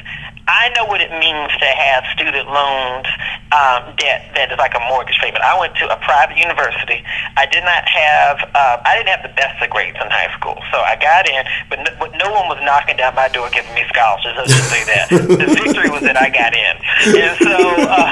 I 0.49 0.71
know 0.77 0.87
what 0.87 1.01
it 1.01 1.11
means 1.13 1.53
to 1.59 1.67
have 1.67 2.05
student 2.15 2.49
loans 2.49 3.07
um, 3.51 3.97
debt 3.97 4.29
that 4.37 4.53
is 4.53 4.59
like 4.59 4.77
a 4.77 4.83
mortgage 4.93 5.17
payment. 5.25 5.41
I 5.41 5.57
went 5.57 5.73
to 5.81 5.89
a 5.89 5.97
private 6.05 6.37
university. 6.37 7.01
I 7.37 7.49
did 7.49 7.65
not 7.65 7.85
have 7.89 8.37
uh, 8.53 8.83
I 8.85 8.97
didn't 8.97 9.09
have 9.09 9.25
the 9.25 9.33
best 9.33 9.57
of 9.63 9.71
grades 9.71 9.97
in 9.97 10.09
high 10.13 10.29
school, 10.37 10.61
so 10.69 10.81
I 10.85 11.01
got 11.01 11.25
in, 11.25 11.43
but 11.73 11.81
no, 11.81 11.91
but 11.97 12.11
no 12.21 12.29
one 12.29 12.53
was 12.53 12.61
knocking 12.61 13.01
down 13.01 13.17
my 13.17 13.29
door 13.33 13.49
giving 13.49 13.73
me 13.73 13.89
scholarships. 13.89 14.37
Let's 14.37 14.53
just 14.53 14.69
say 14.69 14.85
that 14.85 15.07
the 15.09 15.49
victory 15.65 15.89
was 15.89 16.05
that 16.05 16.21
I 16.21 16.29
got 16.29 16.53
in, 16.53 16.75
and 17.17 17.33
so 17.41 17.57
uh, 17.89 18.09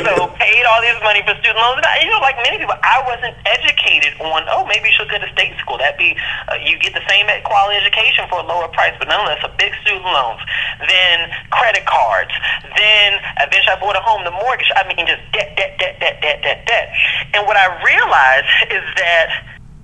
so 0.00 0.32
paid 0.40 0.64
all 0.64 0.80
this 0.80 0.96
money 1.04 1.20
for 1.28 1.36
student 1.44 1.60
loans. 1.60 1.84
And 1.84 1.88
I, 1.88 2.00
you 2.00 2.08
know, 2.08 2.24
like 2.24 2.40
many 2.40 2.56
people, 2.56 2.76
I 2.80 3.04
wasn't 3.04 3.36
educated 3.44 4.16
on. 4.20 4.48
Oh, 4.48 4.64
maybe 4.64 4.88
you 4.88 4.94
should 4.96 5.12
go 5.12 5.20
to 5.20 5.30
state 5.36 5.52
school. 5.60 5.76
That'd 5.76 6.00
be 6.00 6.16
uh, 6.48 6.56
you 6.56 6.80
get 6.80 6.96
the 6.96 7.04
same 7.04 7.28
quality 7.44 7.76
education 7.76 8.24
for 8.32 8.40
a 8.40 8.46
lower 8.46 8.68
price, 8.72 8.96
but 8.96 9.08
nonetheless, 9.12 9.44
a 9.44 9.52
big 9.60 9.76
student 9.84 10.08
loans. 10.08 10.40
Then 10.88 11.28
credit 11.52 11.84
cards. 11.84 12.32
Then 12.76 13.20
eventually 13.44 13.76
I 13.76 13.80
bought 13.80 13.96
a 13.96 14.04
home, 14.04 14.24
the 14.24 14.34
mortgage. 14.54 14.72
I 14.76 14.86
mean, 14.88 15.06
just 15.06 15.22
debt, 15.32 15.56
debt, 15.56 15.78
debt, 15.78 15.98
debt, 16.00 16.22
debt, 16.22 16.42
debt, 16.42 16.66
debt. 16.66 16.88
And 17.34 17.46
what 17.46 17.56
I 17.56 17.66
realized 17.82 18.70
is 18.70 18.84
that 18.96 19.28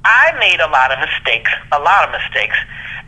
I 0.04 0.32
made 0.38 0.60
a 0.60 0.68
lot 0.68 0.92
of 0.92 0.98
mistakes, 1.00 1.50
a 1.72 1.78
lot 1.78 2.06
of 2.06 2.12
mistakes. 2.12 2.56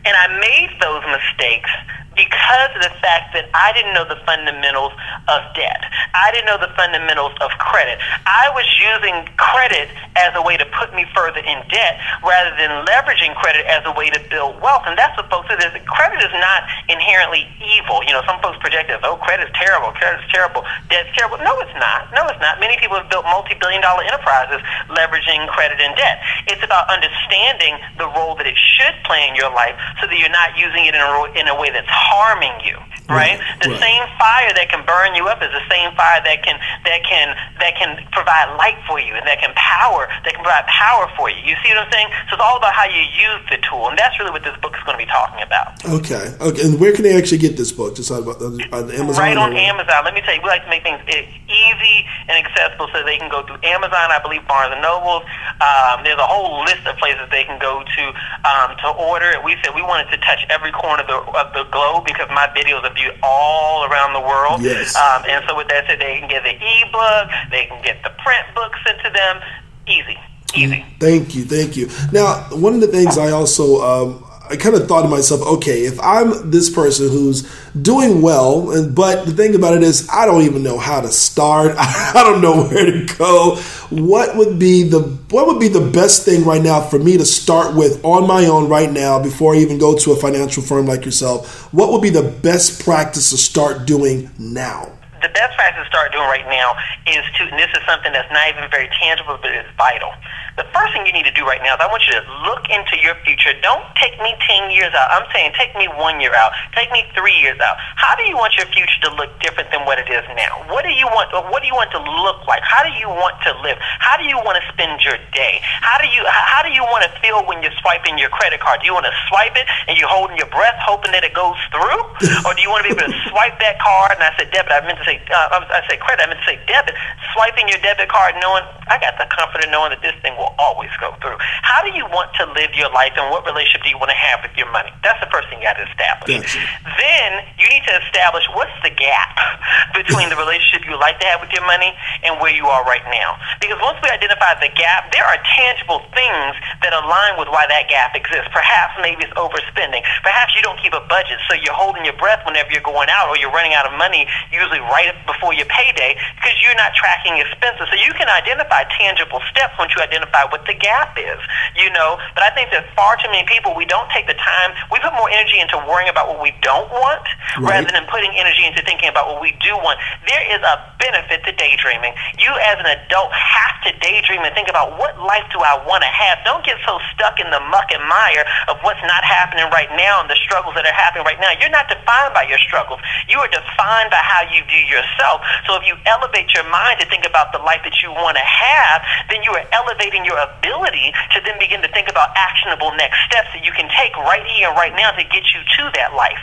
And 0.05 0.15
I 0.15 0.27
made 0.39 0.71
those 0.81 1.03
mistakes 1.07 1.69
because 2.15 2.71
of 2.75 2.81
the 2.81 2.93
fact 3.01 3.33
that 3.33 3.49
I 3.53 3.73
didn't 3.73 3.93
know 3.93 4.05
the 4.05 4.19
fundamentals 4.25 4.93
of 5.27 5.41
debt. 5.55 5.81
I 6.13 6.29
didn't 6.31 6.45
know 6.45 6.61
the 6.61 6.71
fundamentals 6.77 7.33
of 7.41 7.49
credit. 7.57 7.97
I 8.25 8.49
was 8.53 8.65
using 8.77 9.25
credit 9.37 9.89
as 10.15 10.31
a 10.37 10.41
way 10.41 10.57
to 10.57 10.65
put 10.77 10.93
me 10.93 11.05
further 11.13 11.41
in 11.41 11.57
debt 11.69 11.97
rather 12.21 12.53
than 12.55 12.85
leveraging 12.85 13.33
credit 13.41 13.65
as 13.65 13.81
a 13.85 13.93
way 13.97 14.09
to 14.13 14.21
build 14.29 14.61
wealth. 14.61 14.85
And 14.85 14.97
that's 14.97 15.17
what 15.17 15.29
folks 15.29 15.49
say. 15.49 15.57
Is 15.57 15.73
credit 15.85 16.21
is 16.21 16.33
not 16.37 16.65
inherently 16.89 17.47
evil. 17.61 18.03
You 18.05 18.13
know, 18.13 18.21
some 18.25 18.41
folks 18.41 18.57
project 18.61 18.89
it, 18.89 18.99
oh, 19.03 19.17
credit 19.21 19.49
is 19.49 19.53
terrible, 19.57 19.93
credit 19.97 20.21
is 20.21 20.29
terrible, 20.29 20.65
debt's 20.89 21.09
terrible. 21.17 21.37
No, 21.41 21.57
it's 21.61 21.73
not. 21.77 22.09
No, 22.13 22.27
it's 22.29 22.41
not. 22.41 22.59
Many 22.59 22.77
people 22.77 22.97
have 22.97 23.09
built 23.09 23.25
multi-billion 23.25 23.81
dollar 23.81 24.03
enterprises 24.03 24.61
leveraging 24.93 25.47
credit 25.49 25.79
and 25.81 25.95
debt. 25.95 26.21
It's 26.47 26.63
about 26.63 26.89
understanding 26.89 27.79
the 27.97 28.09
role 28.13 28.35
that 28.37 28.45
it 28.45 28.57
should 28.57 28.93
play 29.05 29.25
in 29.29 29.35
your 29.35 29.49
life 29.53 29.75
so 30.01 30.07
that 30.07 30.17
you're 30.17 30.33
not 30.33 30.57
using 30.57 30.85
it 30.85 30.93
in 30.93 31.01
a, 31.01 31.09
in 31.37 31.47
a 31.47 31.55
way 31.55 31.71
that's 31.71 31.89
harming 32.03 32.59
you. 32.65 32.77
Right? 33.09 33.39
The 33.61 33.75
right. 33.75 33.79
same 33.79 34.03
fire 34.15 34.51
that 34.55 34.67
can 34.69 34.85
burn 34.85 35.15
you 35.15 35.27
up 35.27 35.43
is 35.43 35.51
the 35.51 35.65
same 35.67 35.91
fire 35.95 36.23
that 36.23 36.43
can 36.43 36.55
that 36.87 37.03
can 37.03 37.35
that 37.59 37.75
can 37.75 37.99
provide 38.11 38.55
light 38.55 38.79
for 38.87 38.99
you 38.99 39.13
and 39.15 39.25
that 39.27 39.39
can 39.39 39.51
power 39.55 40.07
that 40.23 40.31
can 40.31 40.43
provide 40.43 40.65
power 40.67 41.11
for 41.15 41.27
you. 41.29 41.39
You 41.43 41.55
see 41.63 41.71
what 41.75 41.83
I'm 41.83 41.91
saying? 41.91 42.07
So 42.31 42.39
it's 42.39 42.43
all 42.43 42.57
about 42.57 42.73
how 42.73 42.87
you 42.87 43.03
use 43.11 43.41
the 43.51 43.59
tool, 43.63 43.89
and 43.91 43.97
that's 43.99 44.15
really 44.19 44.31
what 44.31 44.43
this 44.43 44.55
book 44.63 44.75
is 44.75 44.83
going 44.87 44.95
to 44.95 45.03
be 45.03 45.09
talking 45.09 45.43
about. 45.43 45.75
Okay, 45.83 46.35
okay. 46.39 46.63
And 46.63 46.79
where 46.79 46.93
can 46.95 47.03
they 47.03 47.15
actually 47.15 47.43
get 47.43 47.57
this 47.57 47.71
book? 47.71 47.95
Just 47.95 48.11
about 48.11 48.39
uh, 48.39 48.55
on 48.71 48.87
Amazon. 48.91 49.19
Right 49.19 49.37
on 49.37 49.51
Amazon. 49.55 50.05
Let 50.05 50.13
me 50.13 50.21
tell 50.21 50.35
you, 50.35 50.41
we 50.41 50.47
like 50.47 50.63
to 50.63 50.71
make 50.71 50.83
things 50.83 51.01
easy 51.07 51.97
and 52.27 52.39
accessible 52.39 52.87
so 52.91 53.03
they 53.03 53.17
can 53.17 53.29
go 53.29 53.43
through 53.43 53.59
Amazon. 53.63 54.11
I 54.11 54.19
believe 54.23 54.47
Barnes 54.47 54.71
and 54.71 54.81
Nobles. 54.81 55.23
Um, 55.59 56.03
there's 56.03 56.19
a 56.19 56.27
whole 56.27 56.63
list 56.63 56.85
of 56.87 56.95
places 56.97 57.27
they 57.31 57.43
can 57.43 57.59
go 57.59 57.83
to 57.83 58.03
um, 58.47 58.75
to 58.79 58.87
order. 58.95 59.35
We 59.43 59.55
said 59.63 59.75
we 59.75 59.83
wanted 59.83 60.09
to 60.11 60.17
touch 60.23 60.45
every 60.49 60.71
corner 60.71 61.03
of 61.03 61.09
the, 61.09 61.19
of 61.19 61.47
the 61.53 61.65
globe 61.71 62.05
because 62.05 62.29
my 62.31 62.47
videos 62.55 62.83
are 62.83 62.92
viewed 62.93 63.15
all 63.23 63.85
around 63.85 64.13
the 64.13 64.21
world. 64.21 64.61
Yes. 64.61 64.95
Um, 64.95 65.23
and 65.27 65.43
so 65.47 65.55
with 65.55 65.67
that 65.69 65.85
said, 65.87 65.99
they 65.99 66.19
can 66.19 66.29
get 66.29 66.43
the 66.43 66.55
e-book, 66.55 67.29
they 67.51 67.65
can 67.65 67.81
get 67.83 68.03
the 68.03 68.11
print 68.23 68.45
book 68.55 68.73
sent 68.85 69.01
to 69.01 69.09
them. 69.09 69.41
Easy. 69.87 70.17
Easy. 70.55 70.85
Thank 70.99 71.35
you, 71.35 71.45
thank 71.45 71.75
you. 71.75 71.89
Now, 72.11 72.47
one 72.51 72.75
of 72.75 72.81
the 72.81 72.87
things 72.87 73.17
I 73.17 73.31
also 73.31 73.81
um, 73.81 74.25
I 74.53 74.55
kind 74.55 74.75
of 74.75 74.87
thought 74.87 75.01
to 75.01 75.07
myself, 75.07 75.41
okay, 75.41 75.85
if 75.85 75.99
I'm 75.99 76.51
this 76.51 76.69
person 76.69 77.09
who's 77.09 77.41
doing 77.81 78.21
well, 78.21 78.69
and 78.69 78.93
but 78.93 79.25
the 79.25 79.31
thing 79.31 79.55
about 79.55 79.75
it 79.75 79.81
is, 79.81 80.07
I 80.13 80.27
don't 80.27 80.43
even 80.43 80.61
know 80.61 80.77
how 80.77 81.01
to 81.01 81.07
start. 81.07 81.73
I 81.79 82.21
don't 82.23 82.39
know 82.39 82.65
where 82.67 82.85
to 82.85 83.15
go. 83.17 83.55
What 83.89 84.37
would 84.37 84.59
be 84.59 84.83
the 84.83 84.99
what 85.31 85.47
would 85.47 85.59
be 85.59 85.69
the 85.69 85.81
best 85.81 86.23
thing 86.23 86.45
right 86.45 86.61
now 86.61 86.81
for 86.81 86.99
me 86.99 87.17
to 87.17 87.25
start 87.25 87.75
with 87.75 88.05
on 88.05 88.27
my 88.27 88.45
own 88.45 88.69
right 88.69 88.91
now 88.91 89.19
before 89.19 89.55
I 89.55 89.57
even 89.57 89.79
go 89.79 89.97
to 89.97 90.11
a 90.11 90.15
financial 90.15 90.61
firm 90.61 90.85
like 90.85 91.03
yourself? 91.03 91.73
What 91.73 91.91
would 91.91 92.03
be 92.03 92.11
the 92.11 92.29
best 92.43 92.83
practice 92.83 93.31
to 93.31 93.37
start 93.37 93.87
doing 93.87 94.29
now? 94.37 94.85
The 95.23 95.29
best 95.29 95.57
practice 95.57 95.81
to 95.81 95.89
start 95.89 96.11
doing 96.11 96.25
right 96.25 96.45
now 96.45 96.75
is 97.07 97.25
to, 97.39 97.49
and 97.49 97.57
this 97.57 97.71
is 97.71 97.81
something 97.87 98.13
that's 98.13 98.31
not 98.31 98.49
even 98.49 98.69
very 98.69 98.89
tangible, 99.01 99.39
but 99.41 99.51
it's 99.51 99.69
vital 99.77 100.13
the 100.53 100.65
first 100.69 100.93
thing 100.93 101.01
you 101.09 101.13
need 101.13 101.25
to 101.25 101.33
do 101.33 101.41
right 101.49 101.61
now 101.65 101.73
is 101.73 101.81
I 101.81 101.89
want 101.89 102.05
you 102.05 102.13
to 102.13 102.25
look 102.45 102.69
into 102.69 102.93
your 103.01 103.17
future. 103.25 103.57
Don't 103.65 103.81
take 103.97 104.13
me 104.21 104.37
10 104.37 104.69
years 104.69 104.93
out. 104.93 105.09
I'm 105.09 105.25
saying 105.33 105.49
take 105.57 105.73
me 105.73 105.89
one 105.97 106.21
year 106.21 106.37
out. 106.37 106.53
Take 106.77 106.93
me 106.93 107.09
three 107.17 107.33
years 107.41 107.57
out. 107.57 107.73
How 107.97 108.13
do 108.13 108.21
you 108.29 108.37
want 108.37 108.53
your 108.53 108.69
future 108.69 109.01
to 109.09 109.17
look 109.17 109.33
different 109.41 109.73
than 109.73 109.81
what 109.89 109.97
it 109.97 110.05
is 110.13 110.21
now? 110.37 110.61
What 110.69 110.85
do 110.85 110.93
you 110.93 111.09
want, 111.09 111.33
what 111.49 111.65
do 111.65 111.67
you 111.67 111.73
want 111.73 111.89
to 111.97 112.01
look 112.01 112.45
like? 112.45 112.61
How 112.61 112.85
do 112.85 112.93
you 113.01 113.09
want 113.09 113.33
to 113.49 113.51
live? 113.65 113.81
How 113.97 114.13
do 114.13 114.29
you 114.29 114.37
want 114.37 114.61
to 114.61 114.65
spend 114.69 115.01
your 115.01 115.17
day? 115.33 115.57
How 115.81 115.97
do 115.97 116.05
you, 116.05 116.21
how 116.29 116.61
do 116.61 116.69
you 116.69 116.85
want 116.85 117.01
to 117.01 117.11
feel 117.17 117.41
when 117.49 117.65
you're 117.65 117.73
swiping 117.81 118.21
your 118.21 118.29
credit 118.29 118.61
card? 118.61 118.81
Do 118.81 118.85
you 118.85 118.93
want 118.93 119.09
to 119.09 119.15
swipe 119.33 119.57
it 119.57 119.65
and 119.89 119.97
you're 119.97 120.11
holding 120.11 120.37
your 120.37 120.49
breath 120.53 120.77
hoping 120.85 121.17
that 121.17 121.25
it 121.25 121.33
goes 121.33 121.57
through? 121.73 122.01
or 122.45 122.53
do 122.53 122.61
you 122.61 122.69
want 122.69 122.85
to 122.85 122.93
be 122.93 122.95
able 123.01 123.09
to 123.09 123.13
swipe 123.33 123.57
that 123.57 123.81
card? 123.81 124.21
And 124.21 124.25
I 124.25 124.29
said 124.37 124.53
debit. 124.53 124.69
I 124.69 124.85
meant 124.85 125.01
to 125.01 125.05
say, 125.05 125.17
uh, 125.33 125.65
I 125.65 125.81
said 125.89 125.97
credit. 125.97 126.21
I 126.21 126.29
meant 126.29 126.45
to 126.45 126.49
say 126.49 126.61
debit. 126.69 126.93
Swiping 127.33 127.65
your 127.73 127.81
debit 127.81 128.05
card 128.13 128.37
knowing, 128.37 128.61
I 128.85 129.01
got 129.01 129.17
the 129.17 129.25
comfort 129.33 129.65
of 129.65 129.73
knowing 129.73 129.97
that 129.97 130.05
this 130.05 130.13
thing 130.21 130.37
will 130.37 130.42
will 130.43 130.55
always 130.59 130.91
go 130.99 131.15
through. 131.23 131.39
How 131.39 131.79
do 131.79 131.95
you 131.95 132.03
want 132.11 132.35
to 132.35 132.43
live 132.51 132.75
your 132.75 132.91
life 132.91 133.15
and 133.15 133.31
what 133.31 133.47
relationship 133.47 133.87
do 133.87 133.89
you 133.89 133.95
want 133.95 134.11
to 134.11 134.19
have 134.19 134.43
with 134.43 134.51
your 134.59 134.67
money? 134.75 134.91
That's 134.99 135.23
the 135.23 135.31
first 135.31 135.47
thing 135.47 135.63
you 135.63 135.67
got 135.71 135.79
to 135.79 135.87
establish. 135.87 136.27
Gotcha. 136.27 136.59
Then 136.99 137.29
you 137.55 137.71
need 137.71 137.87
to 137.87 137.95
establish 138.03 138.43
what's 138.51 138.75
the 138.83 138.91
gap 138.91 139.39
between 139.99 140.27
the 140.27 140.35
relationship 140.35 140.83
you 140.83 140.99
like 140.99 141.23
to 141.23 141.27
have 141.31 141.39
with 141.39 141.55
your 141.55 141.63
money 141.63 141.95
and 142.27 142.35
where 142.43 142.51
you 142.51 142.67
are 142.67 142.83
right 142.83 143.07
now. 143.07 143.39
Because 143.63 143.79
once 143.79 143.95
we 144.03 144.11
identify 144.11 144.59
the 144.59 144.67
gap, 144.75 145.15
there 145.15 145.23
are 145.23 145.39
tangible 145.55 146.03
things 146.11 146.59
that 146.83 146.91
align 146.91 147.39
with 147.39 147.47
why 147.47 147.63
that 147.69 147.87
gap 147.87 148.17
exists. 148.17 148.51
Perhaps 148.51 148.99
maybe 148.99 149.23
it's 149.23 149.35
overspending. 149.39 150.03
Perhaps 150.25 150.57
you 150.59 150.61
don't 150.65 150.79
keep 150.83 150.91
a 150.91 151.03
budget, 151.07 151.39
so 151.47 151.55
you're 151.55 151.77
holding 151.77 152.03
your 152.03 152.17
breath 152.19 152.43
whenever 152.43 152.67
you're 152.73 152.83
going 152.83 153.07
out 153.07 153.31
or 153.31 153.39
you're 153.39 153.53
running 153.53 153.71
out 153.71 153.87
of 153.87 153.95
money, 153.95 154.27
usually 154.51 154.83
right 154.91 155.15
before 155.23 155.55
your 155.55 155.69
payday, 155.71 156.17
because 156.35 156.55
you're 156.59 156.75
not 156.75 156.91
tracking 156.97 157.39
expenses. 157.39 157.87
So 157.87 157.95
you 157.95 158.11
can 158.19 158.27
identify 158.27 158.83
tangible 158.97 159.39
steps 159.47 159.77
once 159.77 159.93
you 159.95 160.01
identify 160.01 160.32
identify 160.33 160.49
what 160.51 160.65
the 160.65 160.73
gap 160.73 161.17
is, 161.17 161.39
you 161.75 161.89
know. 161.93 162.17
But 162.33 162.43
I 162.43 162.49
think 162.51 162.71
that 162.71 162.85
far 162.95 163.17
too 163.17 163.29
many 163.29 163.45
people, 163.47 163.75
we 163.75 163.85
don't 163.85 164.09
take 164.09 164.27
the 164.27 164.33
time. 164.33 164.73
We 164.91 164.99
put 164.99 165.13
more 165.13 165.29
energy 165.29 165.59
into 165.59 165.77
worrying 165.85 166.09
about 166.09 166.27
what 166.27 166.41
we 166.41 166.53
don't 166.61 166.89
want 166.89 167.21
right. 167.61 167.81
rather 167.81 167.91
than 167.93 168.05
putting 168.09 168.33
energy 168.35 168.65
into 168.65 168.81
thinking 168.83 169.09
about 169.09 169.29
what 169.29 169.41
we 169.41 169.53
do 169.61 169.77
want. 169.77 169.99
There 170.27 170.43
is 170.49 170.61
a 170.65 170.81
benefit 170.99 171.45
to 171.45 171.51
daydreaming. 171.53 172.13
You, 172.39 172.49
as 172.73 172.81
an 172.81 172.89
adult, 172.89 173.31
have 173.31 173.75
to 173.85 173.91
daydream 173.99 174.41
and 174.41 174.53
think 174.55 174.69
about 174.69 174.97
what 174.97 175.19
life 175.19 175.45
do 175.53 175.59
I 175.61 175.77
want 175.85 176.01
to 176.01 176.11
have. 176.11 176.39
Don't 176.45 176.65
get 176.65 176.79
so 176.87 176.97
stuck 177.13 177.39
in 177.39 177.49
the 177.51 177.61
muck 177.69 177.91
and 177.93 178.01
mire 178.07 178.45
of 178.67 178.79
what's 178.81 179.01
not 179.05 179.23
happening 179.23 179.67
right 179.69 179.91
now 179.93 180.23
and 180.23 180.27
the 180.29 180.39
struggles 180.39 180.73
that 180.75 180.87
are 180.87 180.95
happening 180.95 181.27
right 181.27 181.39
now. 181.39 181.51
You're 181.59 181.73
not 181.73 181.91
defined 181.91 182.33
by 182.33 182.47
your 182.47 182.59
struggles. 182.63 182.99
You 183.27 183.39
are 183.43 183.51
defined 183.51 184.09
by 184.09 184.23
how 184.23 184.47
you 184.49 184.63
view 184.65 184.83
yourself. 184.87 185.43
So 185.67 185.75
if 185.75 185.83
you 185.85 185.99
elevate 186.07 186.53
your 186.55 186.65
mind 186.71 186.99
to 187.03 187.05
think 187.07 187.27
about 187.27 187.51
the 187.51 187.59
life 187.59 187.83
that 187.83 187.99
you 188.01 188.11
want 188.11 188.39
to 188.39 188.45
have, 188.45 189.03
then 189.29 189.43
you 189.43 189.51
are 189.51 189.65
elevating 189.75 190.22
your 190.25 190.37
ability 190.37 191.13
to 191.33 191.41
then 191.45 191.57
begin 191.59 191.81
to 191.81 191.87
think 191.89 192.09
about 192.09 192.29
actionable 192.35 192.91
next 192.97 193.17
steps 193.27 193.49
that 193.53 193.63
you 193.63 193.71
can 193.71 193.89
take 193.97 194.15
right 194.17 194.45
here 194.57 194.69
and 194.69 194.77
right 194.77 194.93
now 194.95 195.11
to 195.11 195.23
get 195.23 195.43
you 195.53 195.61
to 195.77 195.91
that 195.95 196.13
life. 196.13 196.39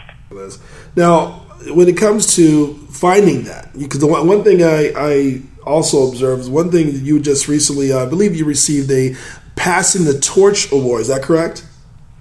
Now, 0.96 1.46
when 1.74 1.88
it 1.88 1.96
comes 1.96 2.34
to 2.36 2.74
finding 2.90 3.44
that, 3.44 3.76
because 3.76 4.00
the 4.00 4.06
one, 4.06 4.26
one 4.26 4.44
thing 4.44 4.62
I, 4.62 4.92
I 4.96 5.42
also 5.64 6.08
observed 6.08 6.42
is 6.42 6.50
one 6.50 6.70
thing 6.70 6.86
that 6.92 7.00
you 7.00 7.20
just 7.20 7.48
recently, 7.48 7.92
uh, 7.92 8.04
I 8.04 8.06
believe 8.06 8.36
you 8.36 8.44
received 8.44 8.90
a 8.90 9.14
Passing 9.56 10.06
the 10.06 10.18
Torch 10.18 10.72
Award. 10.72 11.02
Is 11.02 11.08
that 11.08 11.22
correct? 11.22 11.66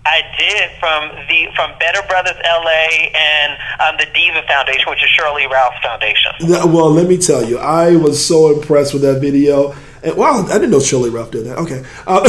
I 0.05 0.21
did 0.37 0.71
from 0.79 1.09
the 1.29 1.47
from 1.55 1.77
Better 1.79 2.01
Brothers 2.07 2.35
LA 2.43 3.07
and 3.15 3.57
um, 3.79 3.95
the 3.97 4.07
Diva 4.13 4.45
Foundation, 4.47 4.89
which 4.89 5.03
is 5.03 5.09
Sheryl 5.17 5.35
Lee 5.35 5.45
Ralph 5.45 5.75
Foundation. 5.81 6.31
Well, 6.41 6.91
let 6.91 7.07
me 7.07 7.17
tell 7.17 7.47
you, 7.47 7.57
I 7.57 7.95
was 7.95 8.25
so 8.25 8.53
impressed 8.53 8.93
with 8.93 9.03
that 9.03 9.21
video. 9.21 9.73
And, 10.03 10.15
wow, 10.15 10.45
I 10.45 10.53
didn't 10.53 10.71
know 10.71 10.77
Sheryl 10.77 11.03
Lee 11.03 11.09
Ralph 11.09 11.31
did 11.31 11.45
that. 11.45 11.57
Okay. 11.59 11.83
Uh, 12.07 12.21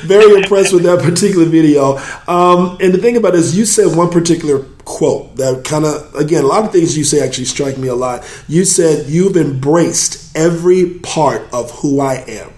very 0.06 0.40
impressed 0.40 0.72
with 0.72 0.82
that 0.82 1.00
particular 1.00 1.46
video. 1.46 1.98
Um, 2.26 2.76
and 2.80 2.92
the 2.92 2.98
thing 2.98 3.16
about 3.16 3.34
is, 3.34 3.56
you 3.56 3.64
said 3.64 3.96
one 3.96 4.10
particular 4.10 4.64
quote 4.84 5.36
that 5.36 5.64
kind 5.64 5.84
of, 5.84 6.14
again, 6.14 6.44
a 6.44 6.46
lot 6.46 6.64
of 6.64 6.72
things 6.72 6.96
you 6.96 7.04
say 7.04 7.24
actually 7.24 7.44
strike 7.44 7.78
me 7.78 7.88
a 7.88 7.94
lot. 7.94 8.24
You 8.48 8.64
said, 8.64 9.06
You've 9.06 9.36
embraced 9.36 10.36
every 10.36 10.98
part 11.00 11.42
of 11.52 11.70
who 11.70 12.00
I 12.00 12.24
am. 12.26 12.52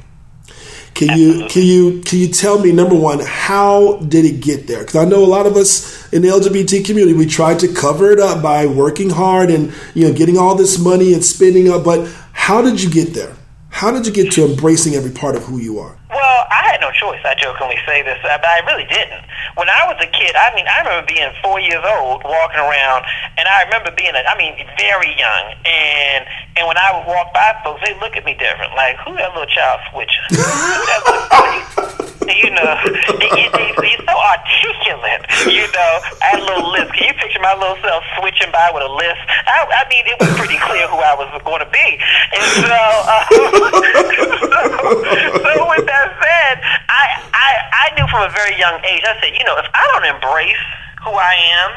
Can 0.95 1.19
you 1.19 1.49
can 1.49 1.62
you 1.62 2.02
can 2.02 2.21
you 2.21 2.28
tell 2.28 2.61
me 2.61 2.71
number 2.71 2.95
one 2.95 3.19
how 3.19 3.97
did 3.97 4.25
it 4.25 4.40
get 4.40 4.69
there? 4.69 4.78
Because 4.78 4.95
I 4.95 5.04
know 5.04 5.25
a 5.25 5.26
lot 5.26 5.45
of 5.45 5.57
us 5.57 6.12
in 6.12 6.23
the 6.23 6.28
LGBT 6.28 6.85
community 6.85 7.19
we 7.19 7.26
tried 7.26 7.59
to 7.61 7.69
cover 7.75 8.12
it 8.12 8.21
up 8.21 8.40
by 8.45 8.66
working 8.66 9.11
hard 9.11 9.50
and 9.50 9.75
you 9.95 10.07
know 10.07 10.14
getting 10.14 10.38
all 10.38 10.54
this 10.54 10.78
money 10.78 11.12
and 11.12 11.25
spending 11.25 11.69
up. 11.69 11.85
But 11.85 12.09
how 12.33 12.62
did 12.62 12.81
you 12.81 12.90
get 12.90 13.12
there? 13.12 13.35
How 13.75 13.90
did 13.90 14.07
you 14.07 14.12
get 14.12 14.31
to 14.38 14.47
embracing 14.47 14.95
every 14.95 15.11
part 15.11 15.35
of 15.35 15.43
who 15.43 15.59
you 15.59 15.81
are? 15.81 15.99
Well, 16.09 16.47
I 16.47 16.62
had 16.71 16.81
no 16.81 16.93
choice. 16.93 17.19
I 17.25 17.35
jokingly 17.35 17.75
say 17.85 18.07
this, 18.07 18.23
uh, 18.23 18.38
but 18.38 18.47
I 18.47 18.62
really 18.71 18.87
didn't. 18.87 19.26
When 19.59 19.69
I 19.69 19.90
was 19.90 19.99
a 19.99 20.07
kid, 20.07 20.31
I 20.37 20.54
mean, 20.54 20.64
I 20.71 20.78
remember 20.78 21.02
being 21.11 21.28
four 21.43 21.59
years 21.59 21.83
old, 21.83 22.23
walking 22.23 22.62
around, 22.62 23.04
and 23.37 23.49
I 23.49 23.64
remember 23.64 23.90
being, 23.90 24.14
a, 24.14 24.23
I 24.31 24.38
mean, 24.38 24.54
very 24.78 25.11
young. 25.19 25.59
And 25.66 26.23
and 26.54 26.69
when 26.71 26.78
I 26.78 26.95
would 26.95 27.02
walk 27.11 27.35
by 27.35 27.50
folks, 27.64 27.83
they 27.85 27.99
look 27.99 28.14
at 28.14 28.25
me 28.25 28.38
different, 28.38 28.78
like, 28.78 28.95
who 29.02 29.12
that 29.19 29.35
little 29.35 29.50
child 29.50 29.83
switching? 29.90 30.23
you 32.28 32.50
know, 32.50 32.76
you, 33.37 33.50
you're 33.52 34.00
so 34.04 34.14
articulate. 34.14 35.26
You 35.49 35.66
know, 35.73 35.93
I 36.23 36.26
had 36.33 36.40
a 36.40 36.45
little 36.47 36.71
list. 36.73 36.93
Can 36.95 37.09
you 37.09 37.14
picture 37.21 37.40
my 37.40 37.54
little 37.54 37.76
self 37.83 38.04
switching 38.19 38.50
by 38.52 38.71
with 38.73 38.83
a 38.85 38.93
list? 38.93 39.21
I, 39.28 39.66
I 39.69 39.85
mean, 39.88 40.07
it 40.09 40.19
was 40.21 40.28
pretty 40.37 40.59
clear 40.61 40.87
who 40.88 40.97
I 41.00 41.14
was 41.16 41.28
going 41.45 41.61
to 41.61 41.66
be. 41.71 41.99
And 42.35 42.45
so, 42.64 42.73
uh, 42.73 43.25
so 45.45 45.69
with 45.69 45.85
that 45.87 46.16
said, 46.21 46.62
I, 46.88 47.04
I 47.33 47.49
I 47.75 47.90
knew 47.97 48.07
from 48.09 48.23
a 48.25 48.31
very 48.33 48.57
young 48.59 48.81
age. 48.85 49.02
I 49.04 49.21
said, 49.21 49.35
you 49.37 49.45
know, 49.45 49.57
if 49.59 49.66
I 49.75 49.87
don't 49.93 50.04
embrace 50.16 50.64
who 51.04 51.11
I 51.12 51.35
am 51.61 51.71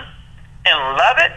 and 0.65 0.97
love 0.97 1.17
it, 1.19 1.31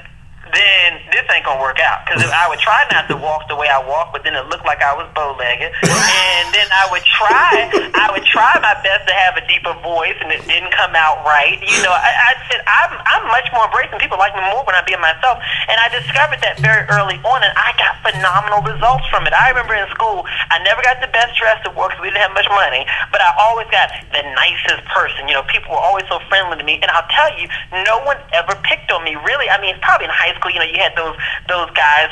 then 0.49 0.99
this 1.13 1.23
ain't 1.31 1.45
gonna 1.45 1.61
work 1.61 1.79
out. 1.79 2.03
Because 2.05 2.25
I 2.27 2.49
would 2.49 2.59
try 2.59 2.83
not 2.91 3.07
to 3.09 3.17
walk 3.17 3.47
the 3.47 3.57
way 3.57 3.69
I 3.69 3.79
walk, 3.79 4.11
but 4.13 4.25
then 4.25 4.35
it 4.35 4.47
looked 4.49 4.65
like 4.65 4.83
I 4.83 4.97
was 4.97 5.07
bow-legged. 5.15 5.71
And 5.85 6.47
then 6.51 6.69
I 6.73 6.89
would 6.91 7.05
try, 7.05 7.71
I 7.95 8.11
would 8.11 8.25
try 8.27 8.59
my 8.59 8.75
best 8.83 9.07
to 9.07 9.15
have 9.15 9.37
a 9.37 9.45
deeper 9.47 9.75
voice, 9.85 10.17
and 10.19 10.33
it 10.33 10.43
didn't 10.49 10.73
come 10.73 10.97
out 10.97 11.23
right. 11.23 11.61
You 11.61 11.81
know, 11.85 11.93
I, 11.93 12.11
I 12.11 12.31
said 12.51 12.61
I'm 12.67 12.93
I'm 13.07 13.25
much 13.31 13.47
more 13.53 13.69
embracing. 13.69 14.01
People 14.01 14.19
like 14.19 14.35
me 14.35 14.43
more 14.51 14.65
when 14.65 14.75
I 14.75 14.83
be 14.83 14.97
myself. 14.97 15.39
And 15.71 15.77
I 15.79 15.87
discovered 15.93 16.41
that 16.43 16.59
very 16.59 16.89
early 16.91 17.21
on, 17.23 17.41
and 17.45 17.55
I 17.55 17.77
got 17.79 18.01
phenomenal 18.03 18.65
results 18.65 19.07
from 19.13 19.27
it. 19.29 19.33
I 19.37 19.55
remember 19.55 19.77
in 19.77 19.87
school, 19.95 20.27
I 20.51 20.59
never 20.67 20.83
got 20.83 20.99
the 20.99 21.11
best 21.15 21.39
dress 21.39 21.63
at 21.63 21.73
work 21.77 21.95
because 21.95 22.03
we 22.03 22.09
didn't 22.11 22.27
have 22.27 22.35
much 22.35 22.49
money, 22.51 22.87
but 23.13 23.23
I 23.23 23.31
always 23.39 23.69
got 23.71 23.93
the 24.11 24.23
nicest 24.35 24.83
person. 24.91 25.29
You 25.31 25.39
know, 25.39 25.45
people 25.47 25.77
were 25.77 25.85
always 25.85 26.07
so 26.11 26.19
friendly 26.27 26.59
to 26.59 26.65
me, 26.65 26.81
and 26.83 26.91
I'll 26.91 27.07
tell 27.15 27.31
you, 27.39 27.47
no 27.87 28.03
one 28.03 28.19
ever 28.35 28.59
picked 28.67 28.91
on 28.91 29.05
me. 29.05 29.15
Really, 29.15 29.47
I 29.47 29.61
mean, 29.61 29.79
probably 29.83 30.11
in 30.11 30.15
high 30.15 30.30
school 30.37 30.51
school, 30.51 30.59
you 30.59 30.61
know, 30.67 30.71
you 30.71 30.83
had 30.83 30.95
those 30.97 31.15
those 31.49 31.71
guys 31.73 32.11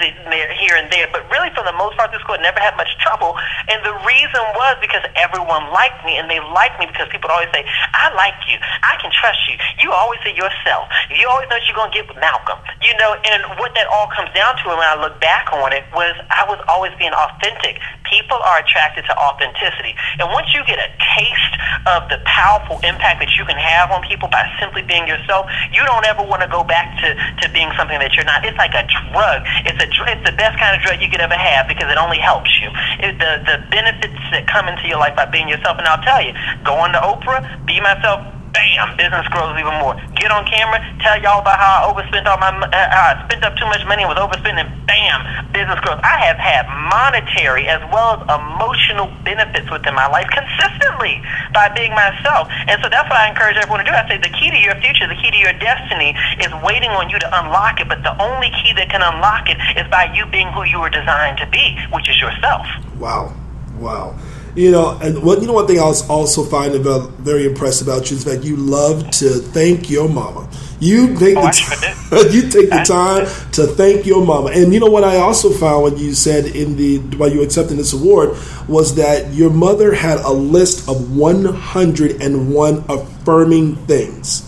here 0.59 0.77
and 0.77 0.91
there. 0.91 1.09
But 1.11 1.27
really, 1.31 1.51
for 1.55 1.65
the 1.65 1.75
most 1.75 1.97
part, 1.97 2.11
this 2.13 2.21
school 2.23 2.39
never 2.41 2.59
had 2.59 2.77
much 2.77 2.91
trouble. 2.99 3.35
And 3.69 3.83
the 3.85 3.95
reason 4.07 4.43
was 4.55 4.77
because 4.81 5.03
everyone 5.17 5.71
liked 5.73 6.05
me, 6.05 6.19
and 6.19 6.31
they 6.31 6.41
liked 6.41 6.79
me 6.79 6.87
because 6.87 7.09
people 7.11 7.31
always 7.31 7.51
say, 7.53 7.65
I 7.95 8.15
like 8.15 8.39
you. 8.47 8.59
I 8.83 8.97
can 9.01 9.11
trust 9.11 9.39
you. 9.49 9.57
You 9.83 9.93
always 9.93 10.21
say 10.23 10.35
yourself. 10.35 10.89
You 11.11 11.29
always 11.29 11.49
know 11.51 11.59
what 11.59 11.67
you're 11.67 11.79
to 11.79 11.95
get 11.95 12.07
with 12.09 12.19
Malcolm. 12.19 12.59
You 12.83 12.95
know, 12.99 13.15
and 13.15 13.59
what 13.59 13.75
that 13.75 13.87
all 13.91 14.09
comes 14.15 14.31
down 14.35 14.57
to 14.63 14.69
when 14.69 14.79
I 14.79 14.99
look 15.01 15.21
back 15.21 15.51
on 15.53 15.73
it 15.73 15.85
was 15.95 16.15
I 16.31 16.47
was 16.47 16.61
always 16.69 16.93
being 16.99 17.13
authentic. 17.13 17.81
People 18.11 18.41
are 18.41 18.59
attracted 18.59 19.05
to 19.07 19.15
authenticity. 19.17 19.95
And 20.19 20.33
once 20.33 20.53
you 20.55 20.65
get 20.65 20.81
a 20.81 20.91
taste 21.15 21.55
of 21.87 22.09
the 22.09 22.19
powerful 22.25 22.81
impact 22.81 23.21
that 23.21 23.37
you 23.37 23.45
can 23.45 23.57
have 23.57 23.91
on 23.91 24.03
people 24.03 24.29
by 24.29 24.49
simply 24.61 24.83
being 24.83 25.07
yourself, 25.07 25.47
you 25.73 25.85
don't 25.85 26.05
ever 26.07 26.25
want 26.25 26.43
to 26.43 26.49
go 26.49 26.65
back 26.65 26.97
to, 27.05 27.15
to 27.43 27.47
being 27.53 27.71
something 27.77 27.99
that 27.99 28.17
you're 28.17 28.25
not. 28.25 28.45
It's 28.45 28.57
like 28.57 28.75
a 28.75 28.85
drug. 29.13 29.45
It's 29.69 29.81
a 29.83 29.89
it's 30.09 30.25
the 30.25 30.37
best 30.37 30.59
kind 30.59 30.77
of 30.77 30.81
drug 30.83 31.01
you 31.01 31.11
could 31.11 31.21
ever 31.21 31.37
have 31.37 31.69
because 31.69 31.91
it 31.91 31.99
only 31.99 32.19
helps 32.19 32.51
you. 32.61 32.71
It, 33.05 33.19
the 33.19 33.45
the 33.45 33.57
benefits 33.71 34.19
that 34.33 34.47
come 34.47 34.69
into 34.69 34.87
your 34.89 34.99
life 34.99 35.17
by 35.17 35.27
being 35.27 35.49
yourself. 35.49 35.79
And 35.79 35.87
I'll 35.87 36.03
tell 36.03 36.23
you, 36.23 36.33
go 36.65 36.75
on 36.75 36.93
to 36.93 37.01
Oprah, 37.01 37.45
be 37.67 37.81
myself, 37.81 38.25
bam, 38.53 38.97
business 38.97 39.27
grows 39.29 39.55
even 39.59 39.75
more. 39.81 39.97
Get 40.17 40.31
on 40.31 40.45
camera, 40.47 40.81
tell 41.01 41.21
y'all 41.21 41.41
about 41.41 41.59
how 41.59 41.73
I 41.85 41.91
overspent 41.91 42.27
all 42.27 42.39
my, 42.39 42.51
uh, 42.51 42.71
I 42.73 43.21
spent 43.29 43.45
up 43.45 43.57
too 43.57 43.67
much 43.67 43.85
money 43.87 44.03
and 44.05 44.11
was 44.11 44.19
overspending, 44.19 44.69
bam, 44.87 45.19
business 45.53 45.79
grows. 45.81 46.01
I 46.03 46.17
have 46.27 46.39
had 46.39 46.65
monetary 46.89 47.69
as 47.69 47.81
well 47.93 48.19
as 48.19 48.21
emotional 48.29 49.11
benefits 49.25 49.71
within 49.71 49.95
my 49.95 50.07
life 50.09 50.29
consistently 50.33 51.21
by 51.53 51.71
being 51.75 51.93
myself. 51.93 52.49
And 52.67 52.81
so 52.83 52.89
that's 52.89 53.09
what 53.09 53.19
I 53.19 53.29
encourage 53.29 53.57
everyone 53.57 53.85
to 53.85 53.89
do. 53.89 53.95
I 53.95 54.07
say 54.09 54.19
the 54.19 54.33
key 54.33 54.51
to 54.51 54.61
your 54.61 54.77
future, 54.81 55.07
the 55.07 55.19
key 55.19 55.31
to 55.31 55.41
your 55.41 55.55
destiny 55.59 56.15
is 56.41 56.51
waiting 56.65 56.91
on 56.95 57.11
you 57.11 57.19
to 57.19 57.29
unlock 57.45 57.81
it, 57.81 57.89
but 57.89 58.03
the 58.03 58.15
only 58.23 58.51
key 58.63 58.73
that 58.77 58.89
can 58.91 59.03
unlock 59.03 59.49
it 59.49 59.59
is 59.77 59.87
by 59.91 60.11
you 60.15 60.27
being 60.31 60.49
who 60.53 60.65
you 60.65 60.81
were 60.81 60.91
designed 60.91 61.39
to 61.39 61.47
be, 61.51 61.77
which 61.93 62.09
is 62.09 62.21
yourself. 62.21 62.67
Wow. 62.99 63.35
Wow. 63.75 64.17
You 64.55 64.71
know, 64.71 64.99
and 65.01 65.23
what 65.23 65.41
you 65.41 65.47
know, 65.47 65.53
one 65.53 65.67
thing 65.67 65.79
I 65.79 65.85
was 65.85 66.09
also 66.09 66.45
find 66.45 66.75
about 66.75 67.11
very 67.13 67.47
impressed 67.47 67.83
about 67.83 68.11
you 68.11 68.17
is 68.17 68.25
that 68.25 68.45
you 68.45 68.57
love 68.57 69.11
to 69.13 69.29
thank 69.29 69.91
your 69.91 70.09
mama. 70.09 70.49
You 70.81 71.17
take 71.19 71.37
oh, 71.37 71.43
the 71.43 72.29
t- 72.31 72.37
you 72.37 72.43
take 72.43 72.71
the 72.71 72.85
time 72.87 73.27
to 73.53 73.67
thank 73.67 74.07
your 74.07 74.25
mama. 74.25 74.51
And 74.51 74.73
you 74.73 74.81
know 74.81 74.91
what 74.91 75.05
I 75.05 75.17
also 75.17 75.51
found 75.51 75.83
when 75.85 75.97
you 75.97 76.15
said 76.15 76.47
in 76.47 76.77
the 76.77 76.99
while 77.17 77.31
you 77.31 77.43
accepting 77.43 77.77
this 77.77 77.93
award 77.93 78.37
was 78.69 78.95
that 78.97 79.33
your 79.33 79.51
mother 79.51 79.95
had 79.95 80.19
a 80.19 80.31
list 80.31 80.89
of 80.89 81.17
101 81.17 82.85
affirming 82.89 83.77
things. 83.77 84.45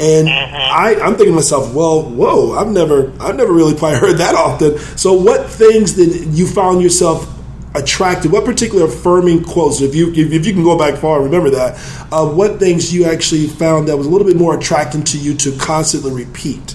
And 0.00 0.28
mm-hmm. 0.28 0.54
I, 0.54 0.96
I'm 1.02 1.16
thinking 1.16 1.32
to 1.32 1.36
myself, 1.36 1.74
well, 1.74 2.02
whoa, 2.02 2.52
I've 2.52 2.68
never, 2.68 3.12
I've 3.20 3.34
never 3.34 3.52
really 3.52 3.76
quite 3.76 3.96
heard 4.00 4.18
that 4.18 4.34
often. 4.34 4.78
So, 4.96 5.12
what 5.12 5.48
things 5.50 5.94
did 5.94 6.26
you 6.34 6.46
found 6.46 6.82
yourself 6.82 7.34
attracted? 7.74 8.32
What 8.32 8.44
particular 8.44 8.86
affirming 8.86 9.44
quotes, 9.44 9.80
if 9.80 9.94
you 9.94 10.10
if, 10.10 10.46
you 10.46 10.52
can 10.52 10.64
go 10.64 10.78
back 10.78 10.98
far, 10.98 11.16
and 11.16 11.24
remember 11.24 11.50
that. 11.50 11.74
Uh, 12.12 12.28
what 12.28 12.58
things 12.58 12.92
you 12.92 13.04
actually 13.04 13.46
found 13.46 13.88
that 13.88 13.96
was 13.96 14.06
a 14.06 14.10
little 14.10 14.26
bit 14.26 14.36
more 14.36 14.56
attracting 14.56 15.04
to 15.04 15.18
you 15.18 15.34
to 15.34 15.56
constantly 15.58 16.12
repeat? 16.12 16.74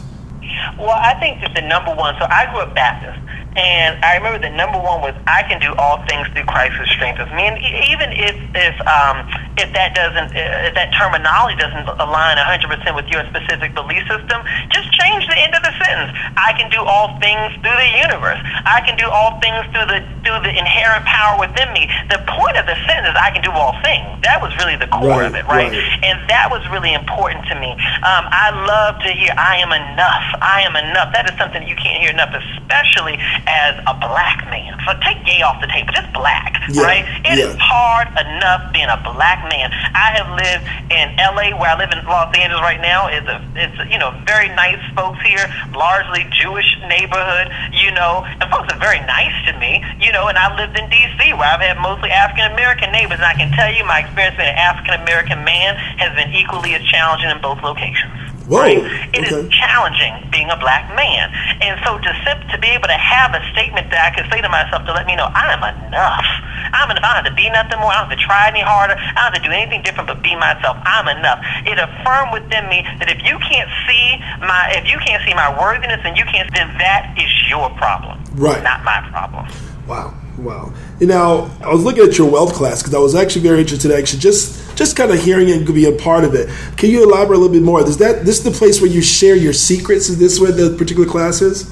Well, 0.78 0.90
I 0.90 1.14
think 1.20 1.42
that 1.42 1.54
the 1.56 1.62
number 1.62 1.94
one. 1.94 2.16
So 2.20 2.26
I 2.30 2.50
grew 2.52 2.62
up 2.62 2.74
Baptist. 2.76 3.20
And 3.56 4.04
I 4.04 4.18
remember 4.18 4.42
the 4.42 4.50
number 4.50 4.82
one 4.82 5.02
was 5.02 5.14
I 5.28 5.44
can 5.46 5.62
do 5.62 5.74
all 5.78 6.02
things 6.10 6.26
through 6.34 6.46
Christ 6.50 6.74
who 6.74 6.86
strengthens 6.90 7.30
me. 7.34 7.46
And 7.46 7.58
even 7.86 8.10
if 8.14 8.36
if 8.58 8.76
um, 8.90 9.30
if 9.62 9.70
that 9.78 9.94
doesn't 9.94 10.34
if 10.34 10.74
that 10.74 10.90
terminology 10.98 11.58
doesn't 11.62 11.86
align 12.02 12.42
100% 12.42 12.66
with 12.98 13.06
your 13.14 13.22
specific 13.30 13.78
belief 13.78 14.02
system, 14.10 14.42
just 14.74 14.90
change 14.98 15.30
the 15.30 15.38
end 15.38 15.54
of 15.54 15.62
the 15.62 15.74
sentence. 15.78 16.18
I 16.34 16.58
can 16.58 16.74
do 16.74 16.82
all 16.82 17.14
things 17.22 17.54
through 17.62 17.78
the 17.78 17.92
universe. 18.02 18.42
I 18.66 18.82
can 18.82 18.98
do 18.98 19.06
all 19.06 19.38
things 19.38 19.62
through 19.70 19.86
the 19.86 20.02
through 20.26 20.42
the 20.42 20.54
inherent 20.54 21.06
power 21.06 21.38
within 21.38 21.70
me. 21.78 21.86
The 22.10 22.26
point 22.26 22.58
of 22.58 22.66
the 22.66 22.78
sentence 22.90 23.14
is 23.14 23.16
I 23.22 23.30
can 23.30 23.46
do 23.46 23.54
all 23.54 23.78
things. 23.86 24.08
That 24.26 24.42
was 24.42 24.50
really 24.58 24.82
the 24.82 24.90
core 24.90 25.22
right, 25.22 25.30
of 25.30 25.36
it, 25.38 25.46
right? 25.46 25.70
right? 25.70 26.02
And 26.02 26.18
that 26.30 26.50
was 26.50 26.66
really 26.74 26.94
important 26.94 27.46
to 27.54 27.56
me. 27.60 27.78
Um, 28.02 28.26
I 28.34 28.50
love 28.66 28.98
to 29.06 29.12
hear 29.14 29.30
I 29.38 29.62
am 29.62 29.70
enough. 29.70 30.26
I 30.42 30.66
am 30.66 30.74
enough. 30.74 31.14
That 31.14 31.30
is 31.30 31.38
something 31.38 31.62
you 31.68 31.76
can't 31.76 32.02
hear 32.02 32.10
enough, 32.10 32.34
especially 32.34 33.20
as 33.48 33.78
a 33.88 33.94
black 34.00 34.46
man. 34.50 34.78
So 34.86 34.94
take 35.04 35.24
gay 35.26 35.42
off 35.42 35.62
the 35.62 35.68
table, 35.68 35.92
just 35.94 36.12
black, 36.14 36.62
yeah. 36.70 36.84
right? 36.84 37.06
It 37.26 37.40
yeah. 37.40 37.52
is 37.52 37.56
hard 37.60 38.08
enough 38.16 38.72
being 38.74 38.90
a 38.90 39.00
black 39.04 39.44
man. 39.50 39.72
I 39.96 40.16
have 40.20 40.30
lived 40.36 40.66
in 40.92 41.16
LA 41.18 41.56
where 41.58 41.72
I 41.72 41.78
live 41.78 41.92
in 41.92 42.04
Los 42.06 42.36
Angeles 42.36 42.62
right 42.62 42.82
now. 42.82 43.08
It's 43.08 43.28
a 43.28 43.40
it's 43.56 43.78
a, 43.80 43.86
you 43.92 44.00
know 44.00 44.12
very 44.26 44.50
nice 44.50 44.80
folks 44.96 45.20
here, 45.22 45.46
largely 45.76 46.26
Jewish 46.32 46.68
neighborhood, 46.88 47.52
you 47.72 47.92
know, 47.92 48.24
and 48.26 48.48
folks 48.52 48.72
are 48.74 48.80
very 48.80 49.00
nice 49.08 49.34
to 49.48 49.58
me, 49.60 49.84
you 50.00 50.12
know, 50.12 50.28
and 50.28 50.38
I 50.38 50.52
lived 50.56 50.78
in 50.78 50.90
DC 50.90 51.38
where 51.38 51.48
I've 51.48 51.62
had 51.62 51.80
mostly 51.80 52.12
African 52.12 52.52
American 52.52 52.92
neighbors 52.92 53.20
and 53.20 53.28
I 53.28 53.34
can 53.34 53.52
tell 53.52 53.72
you 53.72 53.86
my 53.86 54.04
experience 54.04 54.38
being 54.38 54.50
an 54.50 54.58
African 54.58 55.00
American 55.02 55.44
man 55.44 55.76
has 55.98 56.16
been 56.16 56.34
equally 56.34 56.76
as 56.76 56.84
challenging 56.84 57.30
in 57.30 57.42
both 57.42 57.62
locations. 57.64 58.33
Whoa, 58.48 58.60
right? 58.60 58.78
It 59.14 59.24
okay. 59.24 59.36
is 59.36 59.50
challenging 59.50 60.28
being 60.32 60.50
a 60.50 60.58
black 60.58 60.90
man. 60.96 61.32
And 61.62 61.80
so 61.86 61.98
to 61.98 62.12
to 62.54 62.58
be 62.62 62.70
able 62.70 62.88
to 62.88 63.00
have 63.02 63.34
a 63.34 63.42
statement 63.52 63.90
that 63.90 64.06
I 64.06 64.10
can 64.14 64.30
say 64.30 64.42
to 64.42 64.50
myself 64.50 64.86
to 64.86 64.94
let 64.94 65.10
me 65.10 65.18
know 65.18 65.26
I 65.34 65.58
am 65.58 65.66
enough. 65.66 66.30
I'm 66.70 66.90
enough. 66.94 67.02
I 67.02 67.18
don't 67.18 67.26
have 67.26 67.30
to 67.34 67.38
be 67.38 67.50
nothing 67.50 67.82
more. 67.82 67.90
I 67.90 68.06
don't 68.06 68.14
have 68.14 68.18
to 68.18 68.24
try 68.24 68.48
any 68.48 68.62
harder. 68.62 68.94
I 68.94 69.26
don't 69.26 69.34
have 69.34 69.42
to 69.42 69.46
do 69.46 69.50
anything 69.50 69.82
different 69.82 70.06
but 70.06 70.22
be 70.22 70.38
myself. 70.38 70.78
I'm 70.86 71.10
enough. 71.10 71.42
It 71.66 71.82
affirmed 71.82 72.34
within 72.34 72.70
me 72.70 72.86
that 73.02 73.10
if 73.10 73.26
you 73.26 73.42
can't 73.42 73.70
see 73.90 74.22
my 74.46 74.70
if 74.78 74.86
you 74.86 75.02
can't 75.02 75.26
see 75.26 75.34
my 75.34 75.50
worthiness 75.58 76.02
and 76.06 76.14
you 76.14 76.26
can't 76.30 76.46
then 76.54 76.70
that 76.78 77.18
is 77.18 77.32
your 77.50 77.74
problem. 77.74 78.22
Right. 78.38 78.62
Not 78.62 78.86
my 78.86 79.02
problem. 79.10 79.50
Wow. 79.90 80.14
Wow. 80.38 80.74
You 81.00 81.08
know, 81.08 81.50
I 81.62 81.74
was 81.74 81.84
looking 81.84 82.04
at 82.04 82.18
your 82.18 82.30
wealth 82.30 82.54
class 82.54 82.82
because 82.82 82.94
I 82.94 83.00
was 83.00 83.14
actually 83.14 83.44
very 83.44 83.62
interested 83.62 83.92
actually 83.92 84.20
just 84.20 84.63
just 84.76 84.96
kind 84.96 85.12
of 85.12 85.20
hearing 85.22 85.50
it 85.50 85.66
could 85.66 85.76
be 85.76 85.86
a 85.86 85.92
part 85.92 86.24
of 86.24 86.34
it. 86.34 86.50
Can 86.78 86.90
you 86.90 87.04
elaborate 87.04 87.38
a 87.38 87.40
little 87.40 87.54
bit 87.54 87.64
more? 87.64 87.82
Is 87.82 87.98
that 87.98 88.26
this 88.26 88.40
is 88.40 88.44
the 88.44 88.52
place 88.52 88.82
where 88.82 88.90
you 88.90 89.02
share 89.02 89.36
your 89.36 89.54
secrets? 89.54 90.10
Is 90.10 90.20
this 90.20 90.40
where 90.40 90.52
the 90.52 90.76
particular 90.78 91.08
class 91.08 91.42
is? 91.42 91.72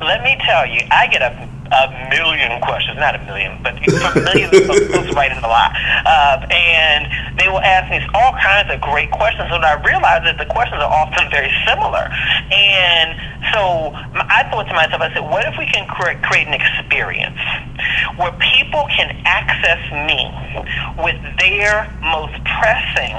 Let 0.00 0.22
me 0.22 0.36
tell 0.44 0.66
you, 0.66 0.80
I 0.90 1.06
get 1.06 1.22
a 1.22 1.48
a 1.72 2.08
million 2.10 2.60
questions, 2.60 2.98
not 2.98 3.14
a 3.14 3.22
million, 3.24 3.58
but 3.62 3.74
millions 4.14 4.52
of 4.54 4.66
folks 4.66 5.12
writing 5.14 5.38
a 5.38 5.48
lot. 5.48 5.72
Uh, 6.04 6.46
and 6.50 7.06
they 7.38 7.48
will 7.48 7.60
ask 7.60 7.90
me 7.90 8.00
all 8.14 8.32
kinds 8.38 8.70
of 8.70 8.80
great 8.80 9.10
questions. 9.10 9.48
And 9.50 9.64
I 9.64 9.74
realize 9.82 10.22
that 10.24 10.38
the 10.38 10.46
questions 10.46 10.82
are 10.82 10.90
often 10.90 11.30
very 11.30 11.50
similar. 11.66 12.08
And 12.52 13.18
so 13.52 13.92
I 13.94 14.46
thought 14.50 14.68
to 14.68 14.74
myself, 14.74 15.02
I 15.02 15.12
said, 15.12 15.24
what 15.24 15.44
if 15.46 15.58
we 15.58 15.66
can 15.66 15.86
create 15.88 16.46
an 16.46 16.54
experience 16.54 17.38
where 18.16 18.32
people 18.54 18.86
can 18.94 19.14
access 19.24 19.80
me 19.92 20.30
with 21.02 21.18
their 21.38 21.90
most 22.00 22.36
pressing 22.44 23.14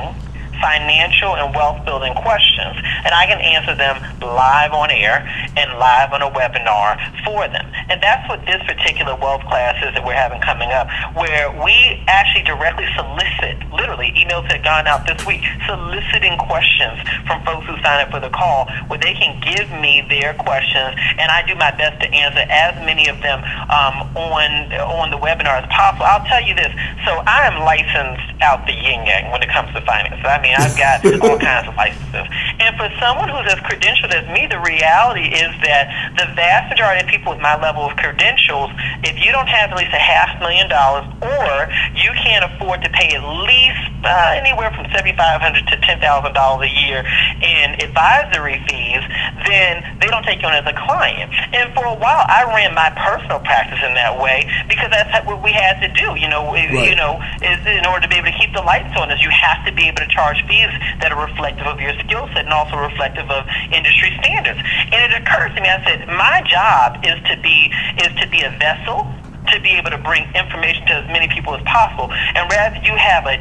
financial 0.62 1.36
and 1.36 1.54
wealth 1.54 1.86
building 1.86 2.13
questions, 2.15 2.76
and 3.06 3.13
I 3.13 3.26
can 3.26 3.39
answer 3.41 3.76
them 3.76 4.02
live 4.22 4.74
on 4.74 4.91
air 4.91 5.28
and 5.56 5.80
live 5.80 6.13
on 6.13 6.22
a 6.22 6.30
webinar 6.30 6.98
for 7.24 7.48
them. 7.48 7.65
And 7.89 8.02
that's 8.02 8.28
what 8.30 8.46
this 8.46 8.62
particular 8.63 9.15
wealth 9.15 9.43
class 9.46 9.76
is 9.84 9.93
that 9.93 10.06
we're 10.06 10.17
having 10.17 10.41
coming 10.41 10.72
up, 10.72 10.88
where 11.15 11.52
we 11.63 12.04
actually 12.08 12.43
directly 12.43 12.88
solicit, 12.96 13.58
literally, 13.72 14.13
emails 14.17 14.50
have 14.52 14.63
gone 14.63 14.88
out 14.88 15.08
this 15.08 15.26
week, 15.26 15.41
soliciting 15.65 16.38
questions 16.38 17.00
from 17.26 17.43
folks 17.46 17.65
who 17.67 17.76
sign 17.82 18.06
up 18.06 18.12
for 18.12 18.20
the 18.20 18.30
call, 18.30 18.67
where 18.88 19.00
they 19.00 19.13
can 19.13 19.39
give 19.41 19.70
me 19.82 20.06
their 20.10 20.34
questions, 20.36 20.96
and 21.17 21.32
I 21.32 21.46
do 21.46 21.56
my 21.56 21.72
best 21.72 22.02
to 22.02 22.08
answer 22.12 22.43
as 22.50 22.76
many 22.86 23.08
of 23.08 23.22
them 23.22 23.43
um, 23.70 23.96
on 24.15 24.74
on 24.78 25.12
the 25.12 25.17
webinar 25.17 25.62
as 25.62 25.67
possible. 25.70 26.06
I'll 26.06 26.26
tell 26.26 26.41
you 26.41 26.56
this. 26.56 26.72
So 27.06 27.24
I 27.26 27.48
am 27.48 27.63
licensed 27.63 28.41
out 28.41 28.65
the 28.65 28.74
yin 28.74 29.06
yang 29.06 29.32
when 29.32 29.41
it 29.43 29.50
comes 29.50 29.74
to 29.74 29.82
finance. 29.82 30.20
I 30.24 30.41
mean, 30.41 30.46
mean, 30.47 30.55
I've 30.55 30.77
got 30.77 31.03
all 31.21 31.39
kinds 31.51 31.67
of 31.67 31.75
licenses. 31.75 32.25
And 32.60 32.71
for 32.79 32.88
someone 32.99 33.29
who's 33.29 33.51
as 33.51 33.60
credentialed 33.67 34.15
as 34.15 34.25
me, 34.31 34.47
the 34.47 34.60
reality 34.60 35.27
is 35.27 35.51
that 35.67 35.91
the 36.15 36.31
vast 36.36 36.71
majority 36.71 37.03
of 37.03 37.07
people 37.07 37.33
with 37.33 37.41
my 37.41 37.60
level 37.60 37.83
of 37.83 37.95
credentials, 37.97 38.71
if 39.03 39.19
you 39.19 39.31
don't 39.31 39.47
have 39.47 39.71
at 39.71 39.77
least 39.77 39.93
a 39.93 40.01
half 40.01 40.39
million 40.39 40.69
dollars 40.69 41.05
or 41.21 41.67
you 41.95 42.12
can't 42.23 42.47
afford 42.47 42.81
to 42.81 42.89
pay 42.89 43.15
at 43.15 43.23
least 43.43 43.83
uh, 44.03 44.39
anywhere 44.39 44.71
from 44.71 44.88
7,500 44.95 45.67
to 45.67 45.75
$10,000 45.83 45.99
a 45.99 46.71
year 46.88 47.03
in 47.43 47.75
advisory 47.83 48.63
fees, 48.69 49.03
then 49.45 49.83
they 49.99 50.07
don't 50.07 50.23
take 50.23 50.41
you 50.41 50.47
on 50.47 50.55
as 50.55 50.65
a 50.65 50.75
client. 50.88 51.31
And 51.53 51.73
for 51.73 51.86
a 51.86 51.95
while, 51.95 52.25
I 52.27 52.47
ran 52.47 52.73
my 52.73 52.89
personal 52.95 53.39
practice 53.39 53.79
in 53.83 53.93
that 53.95 54.15
way 54.15 54.47
because 54.69 54.89
that's 54.91 55.25
what 55.25 55.43
we 55.43 55.51
had 55.51 55.79
to 55.81 55.89
do. 55.93 56.15
You 56.15 56.29
know, 56.29 56.53
right. 56.53 56.89
you 56.89 56.95
know, 56.95 57.19
is 57.41 57.60
in 57.65 57.86
order 57.86 58.05
to 58.05 58.10
be 58.10 58.15
able 58.15 58.31
to 58.31 58.38
keep 58.38 58.53
the 58.53 58.62
lights 58.62 58.95
on, 58.97 59.12
is 59.12 59.21
you 59.21 59.29
have 59.29 59.65
to 59.65 59.71
be 59.71 59.88
able 59.88 60.01
to 60.01 60.07
charge 60.07 60.37
charge 60.38 60.47
fees 60.47 60.69
that 61.02 61.12
are 61.12 61.21
reflective 61.26 61.67
of 61.67 61.80
your 61.80 61.93
skill 62.06 62.28
set 62.34 62.45
and 62.45 62.54
also 62.54 62.78
reflective 62.78 63.26
of 63.30 63.45
industry 63.71 64.12
standards. 64.21 64.60
And 64.91 65.12
it 65.12 65.21
occurred 65.21 65.56
to 65.56 65.62
me, 65.62 65.69
I 65.69 65.80
said, 65.86 66.08
my 66.08 66.41
job 66.50 66.97
is 67.04 67.17
to 67.30 67.41
be 67.41 67.71
is 67.97 68.10
to 68.21 68.30
be 68.30 68.41
a 68.41 68.52
vessel 68.60 69.08
to 69.47 69.62
be 69.62 69.80
able 69.80 69.91
to 69.91 69.97
bring 70.04 70.28
information 70.36 70.84
to 70.88 70.93
as 71.00 71.08
many 71.08 71.28
people 71.32 71.56
as 71.56 71.63
possible. 71.63 72.12
And 72.36 72.52
rather 72.52 72.76
you 72.84 72.91
have 73.00 73.23
a 73.26 73.39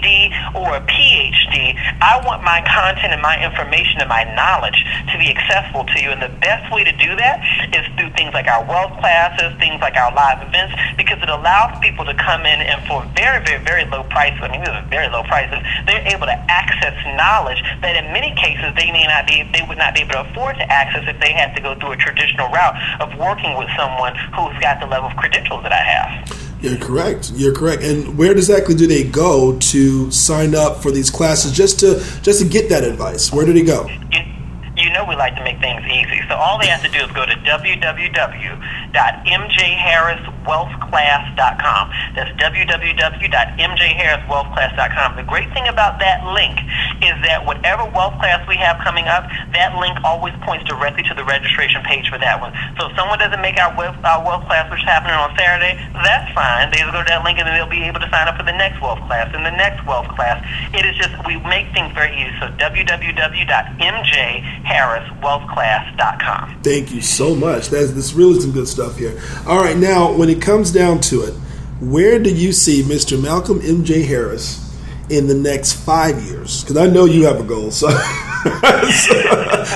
GED 0.00 0.34
or 0.54 0.76
a 0.76 0.82
PhD, 0.86 1.74
I 2.00 2.20
want 2.24 2.42
my 2.42 2.62
content 2.66 3.12
and 3.12 3.22
my 3.22 3.42
information 3.42 4.00
and 4.00 4.08
my 4.08 4.24
knowledge 4.34 4.78
to 5.12 5.18
be 5.18 5.30
accessible 5.30 5.84
to 5.84 5.96
you. 6.00 6.10
And 6.10 6.22
the 6.22 6.32
best 6.40 6.72
way 6.72 6.84
to 6.84 6.92
do 6.92 7.16
that 7.16 7.42
is 7.74 7.84
through 7.96 8.10
things 8.14 8.34
like 8.34 8.46
our 8.46 8.64
wealth 8.64 8.98
classes, 9.00 9.56
things 9.58 9.80
like 9.80 9.96
our 9.96 10.12
live 10.14 10.42
events, 10.46 10.74
because 10.96 11.18
it 11.22 11.28
allows 11.28 11.78
people 11.80 12.04
to 12.04 12.14
come 12.14 12.46
in 12.46 12.60
and 12.60 12.78
for 12.86 13.04
very, 13.14 13.44
very, 13.44 13.62
very 13.64 13.84
low 13.86 14.02
prices, 14.04 14.38
I 14.42 14.48
mean, 14.48 14.60
these 14.60 14.74
are 14.74 14.86
very 14.88 15.08
low 15.08 15.22
prices, 15.24 15.58
they're 15.86 16.06
able 16.06 16.26
to 16.26 16.38
access 16.50 16.94
knowledge 17.16 17.62
that 17.82 17.96
in 17.96 18.12
many 18.12 18.34
cases 18.34 18.74
they 18.76 18.90
may 18.92 19.06
not 19.06 19.26
be, 19.26 19.42
they 19.52 19.64
would 19.66 19.78
not 19.78 19.94
be 19.94 20.02
able 20.02 20.12
to 20.12 20.30
afford 20.30 20.56
to 20.56 20.66
access 20.72 21.04
if 21.06 21.18
they 21.20 21.32
had 21.32 21.54
to 21.56 21.60
go 21.62 21.74
through 21.78 21.92
a 21.92 21.96
traditional 21.96 22.48
route 22.48 22.76
of 23.00 23.10
working 23.18 23.56
with 23.56 23.68
someone 23.76 24.14
who's 24.34 24.56
got 24.60 24.80
the 24.80 24.86
level 24.86 25.08
of 25.10 25.16
credentials 25.16 25.62
that 25.62 25.72
I 25.72 25.82
have. 25.82 26.47
You're 26.60 26.78
correct. 26.78 27.32
You're 27.34 27.54
correct. 27.54 27.82
And 27.82 28.18
where 28.18 28.32
exactly 28.32 28.74
do 28.74 28.86
they 28.86 29.04
go 29.04 29.58
to 29.58 30.10
sign 30.10 30.54
up 30.54 30.82
for 30.82 30.90
these 30.90 31.10
classes 31.10 31.52
just 31.52 31.78
to 31.80 32.02
just 32.22 32.40
to 32.42 32.48
get 32.48 32.68
that 32.70 32.84
advice? 32.84 33.32
Where 33.32 33.46
do 33.46 33.52
they 33.52 33.62
go? 33.62 33.88
You, 34.76 34.90
know 34.92 35.04
we 35.04 35.16
like 35.16 35.36
to 35.36 35.44
make 35.44 35.60
things 35.60 35.82
easy. 35.86 36.20
So 36.28 36.34
all 36.34 36.58
they 36.58 36.66
have 36.66 36.82
to 36.82 36.88
do 36.88 36.98
is 37.04 37.10
go 37.12 37.26
to 37.26 37.34
www.mjharriswealthclass.com. 40.44 41.90
That's 42.14 42.30
www.mjharriswealthclass.com. 42.40 45.16
The 45.16 45.22
great 45.22 45.50
thing 45.52 45.68
about 45.68 45.98
that 46.00 46.24
link 46.32 46.58
is 47.02 47.12
that 47.24 47.44
whatever 47.44 47.84
wealth 47.90 48.14
class 48.18 48.46
we 48.48 48.56
have 48.56 48.78
coming 48.82 49.06
up, 49.06 49.28
that 49.52 49.76
link 49.78 49.98
always 50.04 50.34
points 50.42 50.64
directly 50.64 51.02
to 51.04 51.14
the 51.14 51.24
registration 51.24 51.82
page 51.82 52.08
for 52.08 52.18
that 52.18 52.40
one. 52.40 52.52
So 52.78 52.88
if 52.90 52.96
someone 52.96 53.18
doesn't 53.18 53.40
make 53.40 53.58
our 53.58 53.74
wealth, 53.76 53.96
our 54.04 54.24
wealth 54.24 54.46
class, 54.46 54.68
which 54.70 54.80
is 54.80 54.86
happening 54.86 55.14
on 55.14 55.36
Saturday, 55.36 55.78
that's 56.02 56.32
fine. 56.34 56.70
They'll 56.72 56.90
go 56.92 57.02
to 57.02 57.08
that 57.08 57.24
link 57.24 57.38
and 57.38 57.46
then 57.46 57.54
they'll 57.54 57.70
be 57.70 57.84
able 57.84 58.00
to 58.00 58.10
sign 58.10 58.26
up 58.28 58.36
for 58.36 58.44
the 58.44 58.56
next 58.56 58.80
wealth 58.82 59.00
class 59.06 59.30
and 59.34 59.44
the 59.44 59.54
next 59.54 59.84
wealth 59.86 60.08
class. 60.14 60.42
It 60.74 60.86
is 60.86 60.96
just, 60.96 61.14
we 61.26 61.36
make 61.46 61.72
things 61.72 61.92
very 61.94 62.14
easy. 62.14 62.32
So 62.40 62.48
www.mj 62.58 64.18
harriswealthclass.com. 64.68 66.60
Thank 66.62 66.92
you 66.92 67.00
so 67.00 67.34
much. 67.34 67.68
That's, 67.68 67.92
that's 67.92 68.12
really 68.12 68.40
some 68.40 68.52
good 68.52 68.68
stuff 68.68 68.96
here. 68.96 69.20
All 69.46 69.60
right, 69.60 69.76
now, 69.76 70.12
when 70.12 70.27
it 70.28 70.42
comes 70.42 70.72
down 70.72 71.00
to 71.02 71.22
it, 71.22 71.34
where 71.80 72.18
do 72.18 72.34
you 72.34 72.52
see 72.52 72.82
Mr. 72.82 73.20
Malcolm 73.20 73.60
M.J. 73.62 74.02
Harris 74.02 74.64
in 75.10 75.26
the 75.26 75.34
next 75.34 75.74
five 75.74 76.20
years? 76.22 76.62
Because 76.62 76.76
I 76.76 76.86
know 76.86 77.04
you 77.04 77.24
have 77.24 77.40
a 77.40 77.44
goal. 77.44 77.70
So, 77.70 77.88
so 77.88 77.96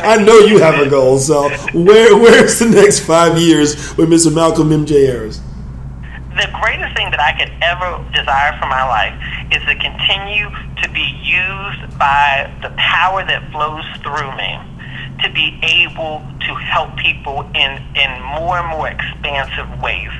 I 0.05 0.23
know 0.25 0.39
you 0.39 0.59
have 0.59 0.85
a 0.85 0.91
goal. 0.91 1.19
So 1.19 1.49
where 1.75 2.17
where's 2.17 2.59
the 2.59 2.69
next 2.69 3.01
five 3.01 3.39
years 3.39 3.97
with 3.97 4.09
Mr. 4.09 4.35
Malcolm 4.35 4.73
M.J. 4.73 5.07
Harris? 5.07 5.41
The 6.37 6.49
greatest 6.63 6.97
thing 6.97 7.11
that 7.11 7.21
I 7.21 7.37
could 7.39 7.53
ever 7.61 8.03
desire 8.13 8.59
for 8.59 8.67
my 8.67 8.83
life 8.89 9.15
is 9.53 9.63
to 9.69 9.75
continue 9.77 10.49
to 10.83 10.89
be 10.91 11.05
used 11.23 11.99
by 11.99 12.51
the 12.63 12.71
power 12.79 13.23
that 13.25 13.51
flows 13.53 13.85
through 14.03 14.35
me 14.37 14.72
to 15.23 15.31
be 15.33 15.59
able 15.63 16.23
to 16.47 16.55
help 16.55 16.97
people 16.97 17.47
in, 17.55 17.79
in 17.95 18.11
more 18.39 18.59
and 18.59 18.69
more 18.69 18.89
expansive 18.89 19.69
ways. 19.81 20.11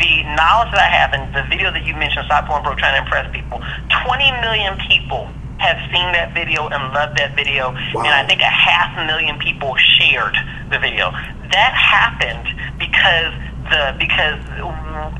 The 0.00 0.24
knowledge 0.36 0.72
that 0.72 0.80
I 0.80 0.90
have 0.90 1.12
and 1.12 1.28
the 1.34 1.44
video 1.48 1.70
that 1.72 1.84
you 1.84 1.94
mentioned, 1.94 2.24
Stop 2.26 2.48
Going 2.48 2.62
Broke 2.62 2.78
Trying 2.78 2.96
to 2.96 3.04
Impress 3.04 3.28
People, 3.32 3.60
20 4.04 4.32
million 4.40 4.76
people 4.88 5.28
have 5.58 5.80
seen 5.92 6.12
that 6.12 6.34
video 6.34 6.68
and 6.68 6.92
loved 6.92 7.16
that 7.16 7.34
video, 7.34 7.72
wow. 7.94 8.04
and 8.04 8.12
I 8.12 8.26
think 8.26 8.40
a 8.40 8.52
half 8.52 8.92
million 9.06 9.38
people 9.38 9.74
shared 9.98 10.36
the 10.70 10.78
video. 10.78 11.12
That 11.52 11.72
happened 11.72 12.44
because 12.78 13.32
the 13.70 13.96
because 13.98 14.40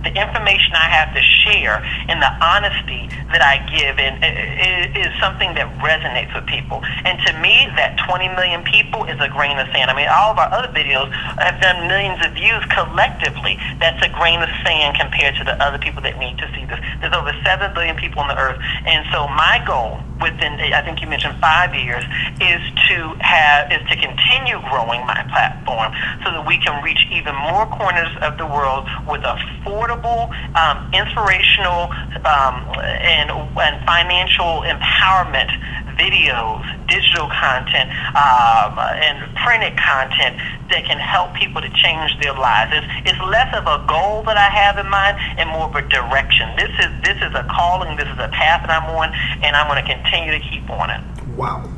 the 0.03 0.13
information 0.15 0.73
I 0.75 0.89
have 0.89 1.13
to 1.15 1.23
share 1.23 1.85
and 2.09 2.21
the 2.23 2.33
honesty 2.41 3.09
that 3.31 3.43
I 3.43 3.61
give 3.69 3.99
and 3.99 4.23
is, 4.23 5.13
something 5.17 5.57
that 5.57 5.65
resonates 5.81 6.29
with 6.37 6.45
people. 6.45 6.85
And 6.85 7.17
to 7.25 7.33
me, 7.41 7.73
that 7.81 7.97
20 8.05 8.29
million 8.37 8.61
people 8.69 9.09
is 9.09 9.17
a 9.17 9.33
grain 9.33 9.57
of 9.57 9.65
sand. 9.73 9.89
I 9.89 9.97
mean, 9.97 10.13
all 10.13 10.37
of 10.37 10.39
our 10.39 10.53
other 10.53 10.69
videos 10.69 11.09
have 11.41 11.57
done 11.61 11.89
millions 11.89 12.21
of 12.21 12.37
views 12.37 12.61
collectively. 12.69 13.57
That's 13.81 13.97
a 14.05 14.13
grain 14.13 14.45
of 14.45 14.51
sand 14.61 15.01
compared 15.01 15.41
to 15.41 15.45
the 15.45 15.57
other 15.65 15.79
people 15.79 16.05
that 16.05 16.21
need 16.21 16.37
to 16.37 16.47
see 16.53 16.69
this. 16.69 16.79
There's 17.01 17.17
over 17.17 17.33
7 17.45 17.73
billion 17.73 17.97
people 17.97 18.21
on 18.21 18.29
the 18.29 18.37
earth. 18.37 18.61
And 18.85 19.09
so 19.09 19.25
my 19.33 19.65
goal 19.65 20.05
within, 20.21 20.59
I 20.73 20.83
think 20.85 21.03
you 21.03 21.09
mentioned 21.09 21.35
five 21.41 21.75
years, 21.75 22.05
is 22.41 22.61
to 22.89 23.15
have, 23.21 23.71
is 23.73 23.83
to 23.91 23.97
continue 23.97 24.61
growing 24.69 25.05
my 25.07 25.21
platform 25.29 25.93
so 26.25 26.33
that 26.33 26.47
we 26.47 26.59
can 26.59 26.83
reach 26.83 27.07
even 27.13 27.35
more 27.37 27.67
corners 27.67 28.11
of 28.23 28.39
the 28.39 28.47
world 28.47 28.85
with 29.09 29.21
affordable, 29.23 30.29
um, 30.57 30.79
inspirational, 30.93 31.91
um, 32.25 32.65
and, 33.05 33.31
and 33.31 33.77
financial 33.85 34.65
empowerment 34.65 35.51
videos, 35.97 36.63
digital 36.87 37.29
content, 37.29 37.91
um, 38.15 38.79
and 38.79 39.17
printed 39.37 39.77
content 39.77 40.37
that 40.71 40.85
can 40.85 40.99
help 40.99 41.35
people 41.35 41.61
to 41.61 41.71
change 41.71 42.13
their 42.21 42.35
lives. 42.35 42.73
It's, 42.75 43.13
it's 43.13 43.21
less 43.27 43.51
of 43.57 43.67
a 43.67 43.85
goal 43.89 44.23
that 44.25 44.37
I 44.37 44.49
have 44.49 44.79
in 44.79 44.89
mind 44.89 45.17
and 45.41 45.49
more 45.51 45.67
of 45.67 45.75
a 45.75 45.83
direction. 45.89 46.49
This 46.57 46.73
is 46.79 46.91
this 47.03 47.19
is 47.19 47.33
a 47.35 47.47
calling. 47.51 47.97
This 47.97 48.09
is 48.09 48.19
a 48.19 48.29
path 48.29 48.67
that 48.67 48.71
I'm 48.71 48.89
on, 48.95 49.13
and 49.43 49.57
I'm 49.57 49.67
going 49.69 49.83
to 49.83 49.89
continue 49.89 50.33
to 50.33 50.41
keep 50.41 50.69
on 50.71 50.91
it. 50.91 51.16
Wow. 51.37 51.71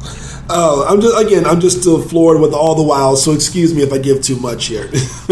Oh, 0.50 0.86
I'm 0.88 1.00
just 1.00 1.20
again. 1.20 1.44
I'm 1.44 1.60
just 1.60 1.80
still 1.80 2.00
floored 2.00 2.40
with 2.40 2.54
all 2.54 2.74
the 2.74 2.82
wow. 2.82 3.14
So 3.16 3.32
excuse 3.32 3.74
me 3.74 3.82
if 3.82 3.92
I 3.92 3.98
give 3.98 4.22
too 4.22 4.38
much 4.38 4.66
here. 4.66 4.88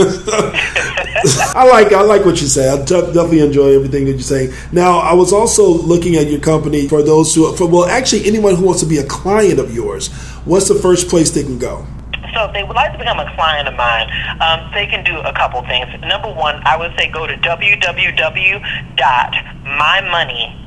I 1.55 1.67
like 1.71 1.93
I 1.93 2.03
like 2.03 2.25
what 2.25 2.41
you 2.41 2.49
say. 2.49 2.69
I 2.69 2.77
definitely 2.85 3.41
enjoy 3.41 3.75
everything 3.75 4.05
that 4.07 4.12
you 4.12 4.23
say. 4.23 4.53
Now, 4.73 4.99
I 4.99 5.15
was 5.15 5.33
also 5.33 5.67
looking 5.67 6.17
at 6.17 6.27
your 6.27 6.41
company 6.41 6.89
for 6.89 7.03
those 7.03 7.35
who, 7.35 7.55
for 7.57 7.67
well, 7.67 7.87
actually 7.87 8.27
anyone 8.27 8.57
who 8.57 8.67
wants 8.67 8.81
to 8.81 8.87
be 8.87 8.99
a 8.99 9.07
client 9.07 9.59
of 9.59 9.75
yours. 9.75 10.12
What's 10.45 10.69
the 10.69 10.75
first 10.75 11.09
place 11.09 11.31
they 11.31 11.45
can 11.45 11.59
go? 11.59 11.87
So 12.35 12.45
if 12.45 12.53
they 12.53 12.65
would 12.65 12.77
like 12.77 12.93
to 12.93 12.99
become 12.99 13.19
a 13.19 13.33
client 13.35 13.67
of 13.67 13.75
mine, 13.75 14.11
um, 14.43 14.71
they 14.75 14.87
can 14.87 15.03
do 15.05 15.17
a 15.21 15.33
couple 15.33 15.62
things. 15.62 15.89
Number 16.03 16.29
one, 16.31 16.61
I 16.67 16.77
would 16.77 16.93
say 16.99 17.11
go 17.11 17.27
to 17.27 17.37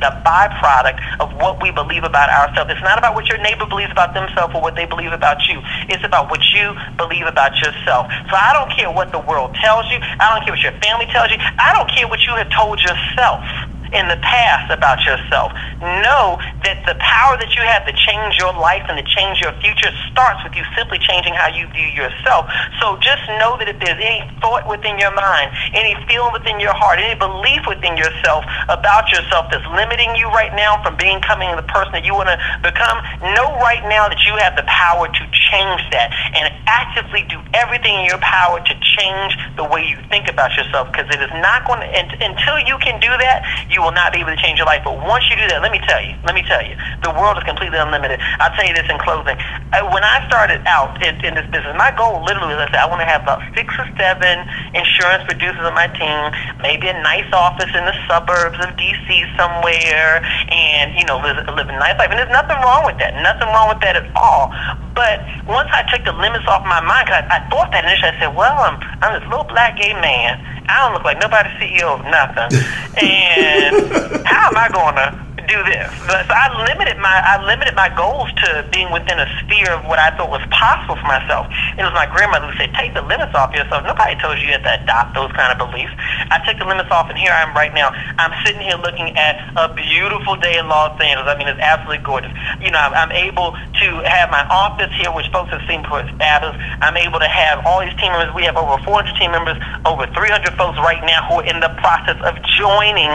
the 0.00 0.12
byproduct 0.22 0.98
of 1.18 1.32
what 1.40 1.62
we 1.62 1.70
believe 1.70 2.04
about 2.04 2.30
ourselves. 2.30 2.70
It's 2.70 2.82
not 2.82 2.98
about 2.98 3.14
what 3.14 3.28
your 3.28 3.40
neighbor 3.42 3.66
believes 3.66 3.90
about 3.90 4.14
themselves 4.14 4.54
or 4.54 4.60
what 4.60 4.76
they 4.76 4.86
believe 4.86 5.12
about 5.12 5.38
you. 5.48 5.60
It's 5.88 6.04
about 6.04 6.30
what 6.30 6.40
you 6.54 6.74
believe 6.96 7.26
about 7.26 7.56
yourself. 7.60 8.06
So 8.28 8.36
I 8.36 8.52
don't 8.52 8.70
care 8.70 8.90
what 8.90 9.12
the 9.12 9.20
world 9.20 9.54
tells 9.58 9.90
you. 9.90 9.98
I 10.20 10.30
don't 10.34 10.44
care 10.44 10.54
what 10.54 10.62
your 10.62 10.76
family 10.82 11.06
tells 11.10 11.30
you. 11.30 11.38
I 11.58 11.72
don't 11.74 11.90
care 11.90 12.06
what 12.08 12.20
you 12.26 12.34
have 12.36 12.50
told 12.50 12.80
yourself 12.80 13.42
in 13.92 14.06
the 14.08 14.18
past 14.22 14.70
about 14.70 15.02
yourself. 15.04 15.52
Know 15.80 16.38
that 16.62 16.82
the 16.86 16.94
power 17.02 17.34
that 17.38 17.54
you 17.56 17.62
have 17.62 17.84
to 17.86 17.94
change 17.94 18.38
your 18.38 18.54
life 18.54 18.86
and 18.88 18.96
to 18.98 19.06
change 19.06 19.40
your 19.40 19.52
future 19.58 19.90
starts 20.10 20.42
with 20.46 20.54
you 20.54 20.62
simply 20.76 20.98
changing 21.02 21.34
how 21.34 21.50
you 21.50 21.66
view 21.74 21.90
yourself. 21.90 22.46
So 22.78 22.96
just 23.02 23.22
know 23.42 23.58
that 23.58 23.66
if 23.66 23.78
there's 23.82 23.98
any 23.98 24.22
thought 24.38 24.68
within 24.68 24.98
your 24.98 25.12
mind, 25.14 25.50
any 25.74 25.98
feeling 26.06 26.32
within 26.32 26.62
your 26.62 26.74
heart, 26.74 27.02
any 27.02 27.18
belief 27.18 27.66
within 27.66 27.96
yourself 27.98 28.46
about 28.68 29.10
yourself 29.10 29.50
that's 29.50 29.66
limiting 29.74 30.14
you 30.14 30.30
right 30.30 30.54
now 30.54 30.78
from 30.82 30.94
becoming 30.94 31.50
the 31.56 31.66
person 31.66 31.92
that 31.92 32.04
you 32.06 32.14
want 32.14 32.30
to 32.30 32.38
become, 32.62 32.98
know 33.34 33.58
right 33.58 33.82
now 33.90 34.06
that 34.06 34.22
you 34.22 34.36
have 34.38 34.54
the 34.54 34.66
power 34.70 35.10
to 35.10 35.22
change 35.50 35.82
that 35.90 36.14
and 36.38 36.46
actively 36.70 37.26
do 37.26 37.42
everything 37.54 37.98
in 37.98 38.04
your 38.06 38.20
power 38.22 38.62
to 38.62 38.74
change 38.96 39.34
the 39.56 39.64
way 39.64 39.82
you 39.82 39.98
think 40.08 40.28
about 40.30 40.54
yourself 40.56 40.86
because 40.92 41.08
it 41.10 41.20
is 41.20 41.32
not 41.42 41.66
going 41.66 41.80
to, 41.80 41.88
until 42.22 42.58
you 42.62 42.78
can 42.78 43.00
do 43.00 43.10
that, 43.18 43.42
you 43.70 43.79
will 43.80 43.96
not 43.96 44.12
be 44.12 44.20
able 44.20 44.30
to 44.30 44.40
change 44.40 44.60
your 44.60 44.68
life. 44.68 44.82
But 44.84 45.00
once 45.02 45.24
you 45.32 45.36
do 45.36 45.48
that, 45.48 45.62
let 45.62 45.72
me 45.72 45.80
tell 45.88 46.00
you, 46.04 46.14
let 46.24 46.34
me 46.34 46.44
tell 46.46 46.62
you, 46.62 46.76
the 47.02 47.10
world 47.16 47.40
is 47.40 47.44
completely 47.44 47.78
unlimited. 47.80 48.20
I'll 48.38 48.54
tell 48.54 48.68
you 48.68 48.74
this 48.76 48.86
in 48.88 49.00
closing. 49.00 49.36
Uh, 49.72 49.88
when 49.90 50.04
I 50.04 50.22
started 50.28 50.60
out 50.68 51.00
in, 51.02 51.16
in 51.24 51.34
this 51.34 51.48
business, 51.50 51.72
my 51.76 51.90
goal 51.96 52.22
literally 52.22 52.54
was 52.54 52.68
I 52.68 52.68
said, 52.70 52.80
I 52.84 52.88
want 52.88 53.00
to 53.00 53.08
have 53.08 53.24
about 53.24 53.40
six 53.56 53.72
or 53.80 53.88
seven 53.96 54.44
insurance 54.76 55.24
producers 55.24 55.64
on 55.64 55.74
my 55.74 55.88
team, 55.96 56.30
maybe 56.62 56.86
a 56.92 56.96
nice 57.02 57.28
office 57.32 57.70
in 57.72 57.84
the 57.88 57.96
suburbs 58.06 58.60
of 58.60 58.76
D.C. 58.76 59.08
somewhere, 59.34 60.20
and, 60.52 60.92
you 60.94 61.04
know, 61.08 61.18
live, 61.18 61.40
live 61.56 61.68
a 61.68 61.76
nice 61.80 61.96
life. 61.96 62.12
And 62.12 62.18
there's 62.20 62.32
nothing 62.32 62.60
wrong 62.62 62.84
with 62.84 62.98
that. 63.00 63.16
Nothing 63.24 63.48
wrong 63.50 63.72
with 63.72 63.80
that 63.80 63.96
at 63.96 64.06
all. 64.14 64.52
But 64.94 65.24
once 65.48 65.70
I 65.72 65.86
took 65.88 66.04
the 66.04 66.12
limits 66.12 66.44
off 66.44 66.60
my 66.68 66.82
mind, 66.84 67.08
cause 67.08 67.24
I, 67.24 67.40
I 67.40 67.48
thought 67.48 67.72
that 67.72 67.88
initially, 67.88 68.12
I 68.12 68.18
said, 68.20 68.36
well, 68.36 68.58
I'm, 68.60 68.76
I'm 69.00 69.16
this 69.16 69.24
little 69.30 69.48
black 69.48 69.78
gay 69.80 69.94
man. 69.96 70.36
I 70.70 70.84
don't 70.84 70.94
look 70.94 71.04
like 71.04 71.18
nobody's 71.20 71.52
CEO 71.58 71.98
of 71.98 72.04
nothing. 72.06 72.62
And 73.02 74.24
how 74.26 74.48
am 74.48 74.56
I 74.56 74.68
going 74.72 74.94
to 74.94 75.29
do 75.50 75.58
this. 75.66 75.90
But, 76.06 76.30
So 76.30 76.32
I 76.32 76.46
limited 76.70 76.96
my 77.02 77.18
I 77.18 77.42
limited 77.42 77.74
my 77.74 77.90
goals 77.90 78.30
to 78.46 78.62
being 78.70 78.90
within 78.94 79.18
a 79.18 79.26
sphere 79.42 79.74
of 79.74 79.84
what 79.84 79.98
I 79.98 80.14
thought 80.14 80.30
was 80.30 80.44
possible 80.54 80.94
for 80.94 81.08
myself. 81.10 81.50
It 81.74 81.82
was 81.82 81.92
my 81.92 82.06
grandmother 82.06 82.46
who 82.46 82.56
said, 82.56 82.70
"Take 82.78 82.94
the 82.94 83.02
limits 83.02 83.34
off 83.34 83.50
yourself." 83.50 83.82
Nobody 83.82 84.14
told 84.22 84.38
you 84.38 84.46
you 84.46 84.54
had 84.54 84.62
to 84.62 84.74
adopt 84.82 85.14
those 85.18 85.32
kind 85.34 85.50
of 85.50 85.58
beliefs. 85.58 85.92
I 86.30 86.38
took 86.46 86.62
the 86.62 86.64
limits 86.64 86.90
off, 86.94 87.10
and 87.10 87.18
here 87.18 87.34
I 87.34 87.42
am 87.42 87.52
right 87.54 87.74
now. 87.74 87.90
I'm 88.18 88.32
sitting 88.46 88.62
here 88.62 88.78
looking 88.78 89.16
at 89.18 89.42
a 89.58 89.74
beautiful 89.74 90.36
day 90.36 90.58
in 90.58 90.68
Los 90.70 90.94
Angeles. 91.02 91.26
I 91.26 91.34
mean, 91.36 91.48
it's 91.48 91.60
absolutely 91.60 92.04
gorgeous. 92.06 92.30
You 92.62 92.70
know, 92.70 92.78
I'm, 92.78 92.94
I'm 92.94 93.12
able 93.12 93.52
to 93.52 93.86
have 94.06 94.30
my 94.30 94.46
office 94.46 94.92
here, 94.94 95.10
which 95.10 95.26
folks 95.34 95.50
have 95.50 95.62
seen 95.66 95.82
before 95.82 96.00
it's 96.06 96.14
fabulous. 96.16 96.56
I'm 96.80 96.96
able 96.96 97.18
to 97.18 97.28
have 97.28 97.66
all 97.66 97.80
these 97.82 97.94
team 97.98 98.12
members. 98.14 98.30
We 98.34 98.46
have 98.46 98.56
over 98.56 98.78
400 98.86 99.18
team 99.18 99.32
members, 99.34 99.58
over 99.84 100.06
300 100.06 100.54
folks 100.54 100.78
right 100.78 101.02
now 101.02 101.26
who 101.26 101.42
are 101.42 101.48
in 101.48 101.58
the 101.58 101.72
process 101.82 102.18
of 102.22 102.38
joining 102.54 103.10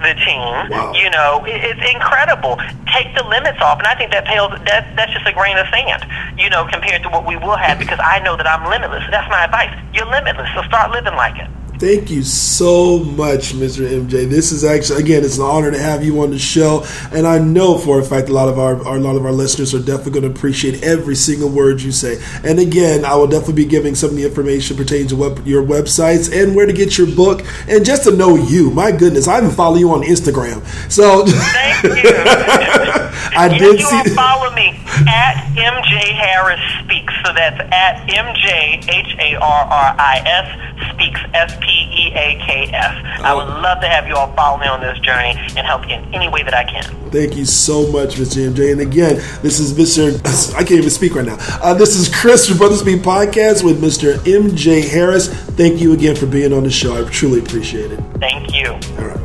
the 0.00 0.14
team. 0.24 0.70
Wow. 0.70 0.92
You 0.94 1.10
know, 1.10 1.44
it, 1.44 1.73
it's 1.74 1.92
incredible. 1.92 2.56
Take 2.86 3.14
the 3.14 3.24
limits 3.24 3.58
off, 3.60 3.78
and 3.78 3.86
I 3.86 3.94
think 3.94 4.12
that 4.12 4.24
pales. 4.24 4.52
That 4.66 4.94
that's 4.94 5.12
just 5.12 5.26
a 5.26 5.32
grain 5.32 5.58
of 5.58 5.66
sand, 5.68 6.06
you 6.38 6.48
know, 6.50 6.66
compared 6.70 7.02
to 7.02 7.08
what 7.08 7.26
we 7.26 7.36
will 7.36 7.56
have 7.56 7.78
mm-hmm. 7.78 7.90
because 7.90 8.00
I 8.02 8.20
know 8.20 8.36
that 8.36 8.46
I'm 8.46 8.68
limitless. 8.70 9.02
That's 9.10 9.28
my 9.30 9.44
advice. 9.44 9.74
You're 9.92 10.06
limitless, 10.06 10.48
so 10.54 10.62
start 10.62 10.92
living 10.92 11.14
like 11.14 11.38
it. 11.38 11.50
Thank 11.84 12.10
you 12.10 12.22
so 12.22 13.00
much, 13.00 13.52
Mr. 13.52 13.86
MJ. 13.86 14.26
This 14.26 14.52
is 14.52 14.64
actually 14.64 15.02
again, 15.02 15.22
it's 15.22 15.36
an 15.36 15.44
honor 15.44 15.70
to 15.70 15.78
have 15.78 16.02
you 16.02 16.22
on 16.22 16.30
the 16.30 16.38
show, 16.38 16.82
and 17.12 17.26
I 17.26 17.38
know 17.38 17.76
for 17.76 18.00
a 18.00 18.02
fact 18.02 18.30
a 18.30 18.32
lot 18.32 18.48
of 18.48 18.58
our, 18.58 18.82
our 18.86 18.96
a 18.96 19.00
lot 19.00 19.16
of 19.16 19.26
our 19.26 19.32
listeners 19.32 19.74
are 19.74 19.80
definitely 19.80 20.12
going 20.12 20.22
to 20.22 20.30
appreciate 20.30 20.82
every 20.82 21.14
single 21.14 21.50
word 21.50 21.82
you 21.82 21.92
say. 21.92 22.18
And 22.42 22.58
again, 22.58 23.04
I 23.04 23.16
will 23.16 23.26
definitely 23.26 23.64
be 23.64 23.66
giving 23.66 23.94
some 23.94 24.08
of 24.08 24.16
the 24.16 24.24
information 24.24 24.78
pertaining 24.78 25.08
to 25.08 25.16
web, 25.16 25.46
your 25.46 25.62
websites 25.62 26.32
and 26.32 26.56
where 26.56 26.64
to 26.64 26.72
get 26.72 26.96
your 26.96 27.06
book, 27.06 27.42
and 27.68 27.84
just 27.84 28.04
to 28.04 28.16
know 28.16 28.34
you. 28.34 28.70
My 28.70 28.90
goodness, 28.90 29.28
I 29.28 29.36
even 29.36 29.50
follow 29.50 29.76
you 29.76 29.90
on 29.90 30.04
Instagram, 30.04 30.64
so 30.90 31.26
thank 31.26 31.82
you. 31.82 31.90
I 33.36 33.48
yes, 33.48 33.60
did 33.60 33.80
you 33.80 34.04
see. 34.04 34.14
follow 34.14 34.54
me 34.54 34.68
at 35.08 35.34
MJ 35.52 36.14
Harris 36.14 36.60
Speaks. 36.84 37.12
So 37.24 37.32
that's 37.32 37.60
at 37.72 38.06
MJ 38.08 38.88
H 38.88 39.16
A 39.18 39.34
R 39.36 39.64
R 39.64 39.96
I 39.98 40.22
S 40.24 40.64
Speaks 40.94 41.20
S 41.34 41.56
P 41.60 41.66
E 41.66 42.12
A 42.14 42.38
K 42.44 42.70
S. 42.72 43.20
I 43.22 43.34
would 43.34 43.46
love 43.46 43.80
to 43.80 43.88
have 43.88 44.06
you 44.06 44.14
all 44.16 44.32
follow 44.34 44.58
me 44.58 44.66
on 44.66 44.80
this 44.80 44.98
journey 45.00 45.30
and 45.56 45.66
help 45.66 45.88
you 45.88 45.94
in 45.94 46.14
any 46.14 46.28
way 46.28 46.42
that 46.42 46.54
I 46.54 46.64
can. 46.64 46.84
Thank 47.10 47.36
you 47.36 47.44
so 47.44 47.90
much, 47.92 48.16
Mr. 48.16 48.50
MJ. 48.50 48.72
And 48.72 48.80
again, 48.80 49.16
this 49.42 49.60
is 49.60 49.72
Mr. 49.72 50.54
I 50.54 50.58
can't 50.58 50.72
even 50.72 50.90
speak 50.90 51.14
right 51.14 51.24
now. 51.26 51.36
Uh, 51.62 51.74
this 51.74 51.96
is 51.96 52.12
Chris 52.12 52.48
from 52.48 52.58
Brothers 52.58 52.80
Speak 52.80 53.02
Podcast 53.02 53.62
with 53.64 53.80
Mr. 53.80 54.16
MJ 54.18 54.88
Harris. 54.88 55.28
Thank 55.28 55.80
you 55.80 55.92
again 55.92 56.16
for 56.16 56.26
being 56.26 56.52
on 56.52 56.64
the 56.64 56.70
show. 56.70 57.04
I 57.04 57.08
truly 57.10 57.38
appreciate 57.40 57.92
it. 57.92 58.00
Thank 58.18 58.52
you. 58.54 58.72
All 58.98 59.08
right. 59.08 59.23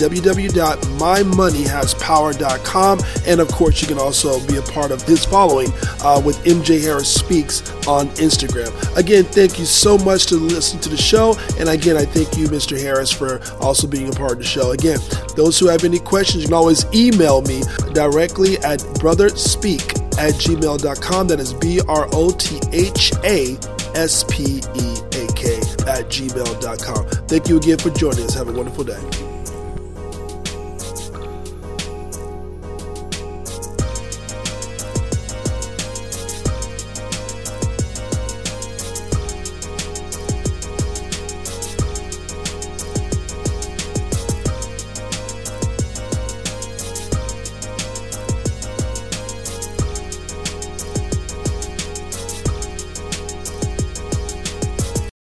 www.mymoneyhaspower.com. 1.58 3.00
And 3.26 3.40
of 3.40 3.48
course, 3.48 3.80
you 3.80 3.88
can 3.88 3.98
also 3.98 4.44
be 4.46 4.56
a 4.56 4.62
part 4.62 4.90
of 4.90 5.02
his 5.02 5.24
following 5.24 5.68
uh, 6.02 6.20
with 6.24 6.42
MJ 6.44 6.80
Harris 6.80 7.12
Speaks 7.12 7.70
on 7.86 8.08
Instagram. 8.10 8.68
Again, 8.96 9.24
thank 9.24 9.58
you 9.58 9.64
so 9.64 9.98
much 9.98 10.26
to 10.26 10.36
listen 10.36 10.78
to 10.80 10.88
the 10.88 10.96
show. 10.96 11.36
And 11.58 11.68
again, 11.68 11.96
I 11.96 12.04
thank 12.04 12.36
you, 12.36 12.46
Mr. 12.48 12.80
Harris, 12.80 13.10
for 13.10 13.40
also 13.60 13.86
being 13.86 14.08
a 14.08 14.12
part 14.12 14.32
of 14.32 14.38
the 14.38 14.44
show. 14.44 14.72
Again, 14.72 14.98
those 15.36 15.58
who 15.58 15.66
have 15.66 15.84
any 15.84 15.98
questions, 15.98 16.42
you 16.42 16.48
can 16.48 16.54
always 16.54 16.84
email 16.94 17.42
me 17.42 17.62
directly 17.92 18.58
at 18.58 18.80
brothaspeak 19.00 19.96
at 20.18 20.34
gmail.com. 20.34 21.28
That 21.28 21.40
is 21.40 21.54
B 21.54 21.80
R 21.88 22.08
O 22.12 22.30
T 22.30 22.58
H 22.72 23.12
A 23.24 23.56
S 23.94 24.24
P 24.24 24.58
E 24.58 24.96
A 25.12 25.32
K 25.32 25.56
at 25.86 26.08
gmail.com. 26.08 27.06
Thank 27.28 27.48
you 27.48 27.56
again 27.56 27.78
for 27.78 27.90
joining 27.90 28.24
us. 28.24 28.34
Have 28.34 28.48
a 28.48 28.52
wonderful 28.52 28.84
day. 28.84 29.27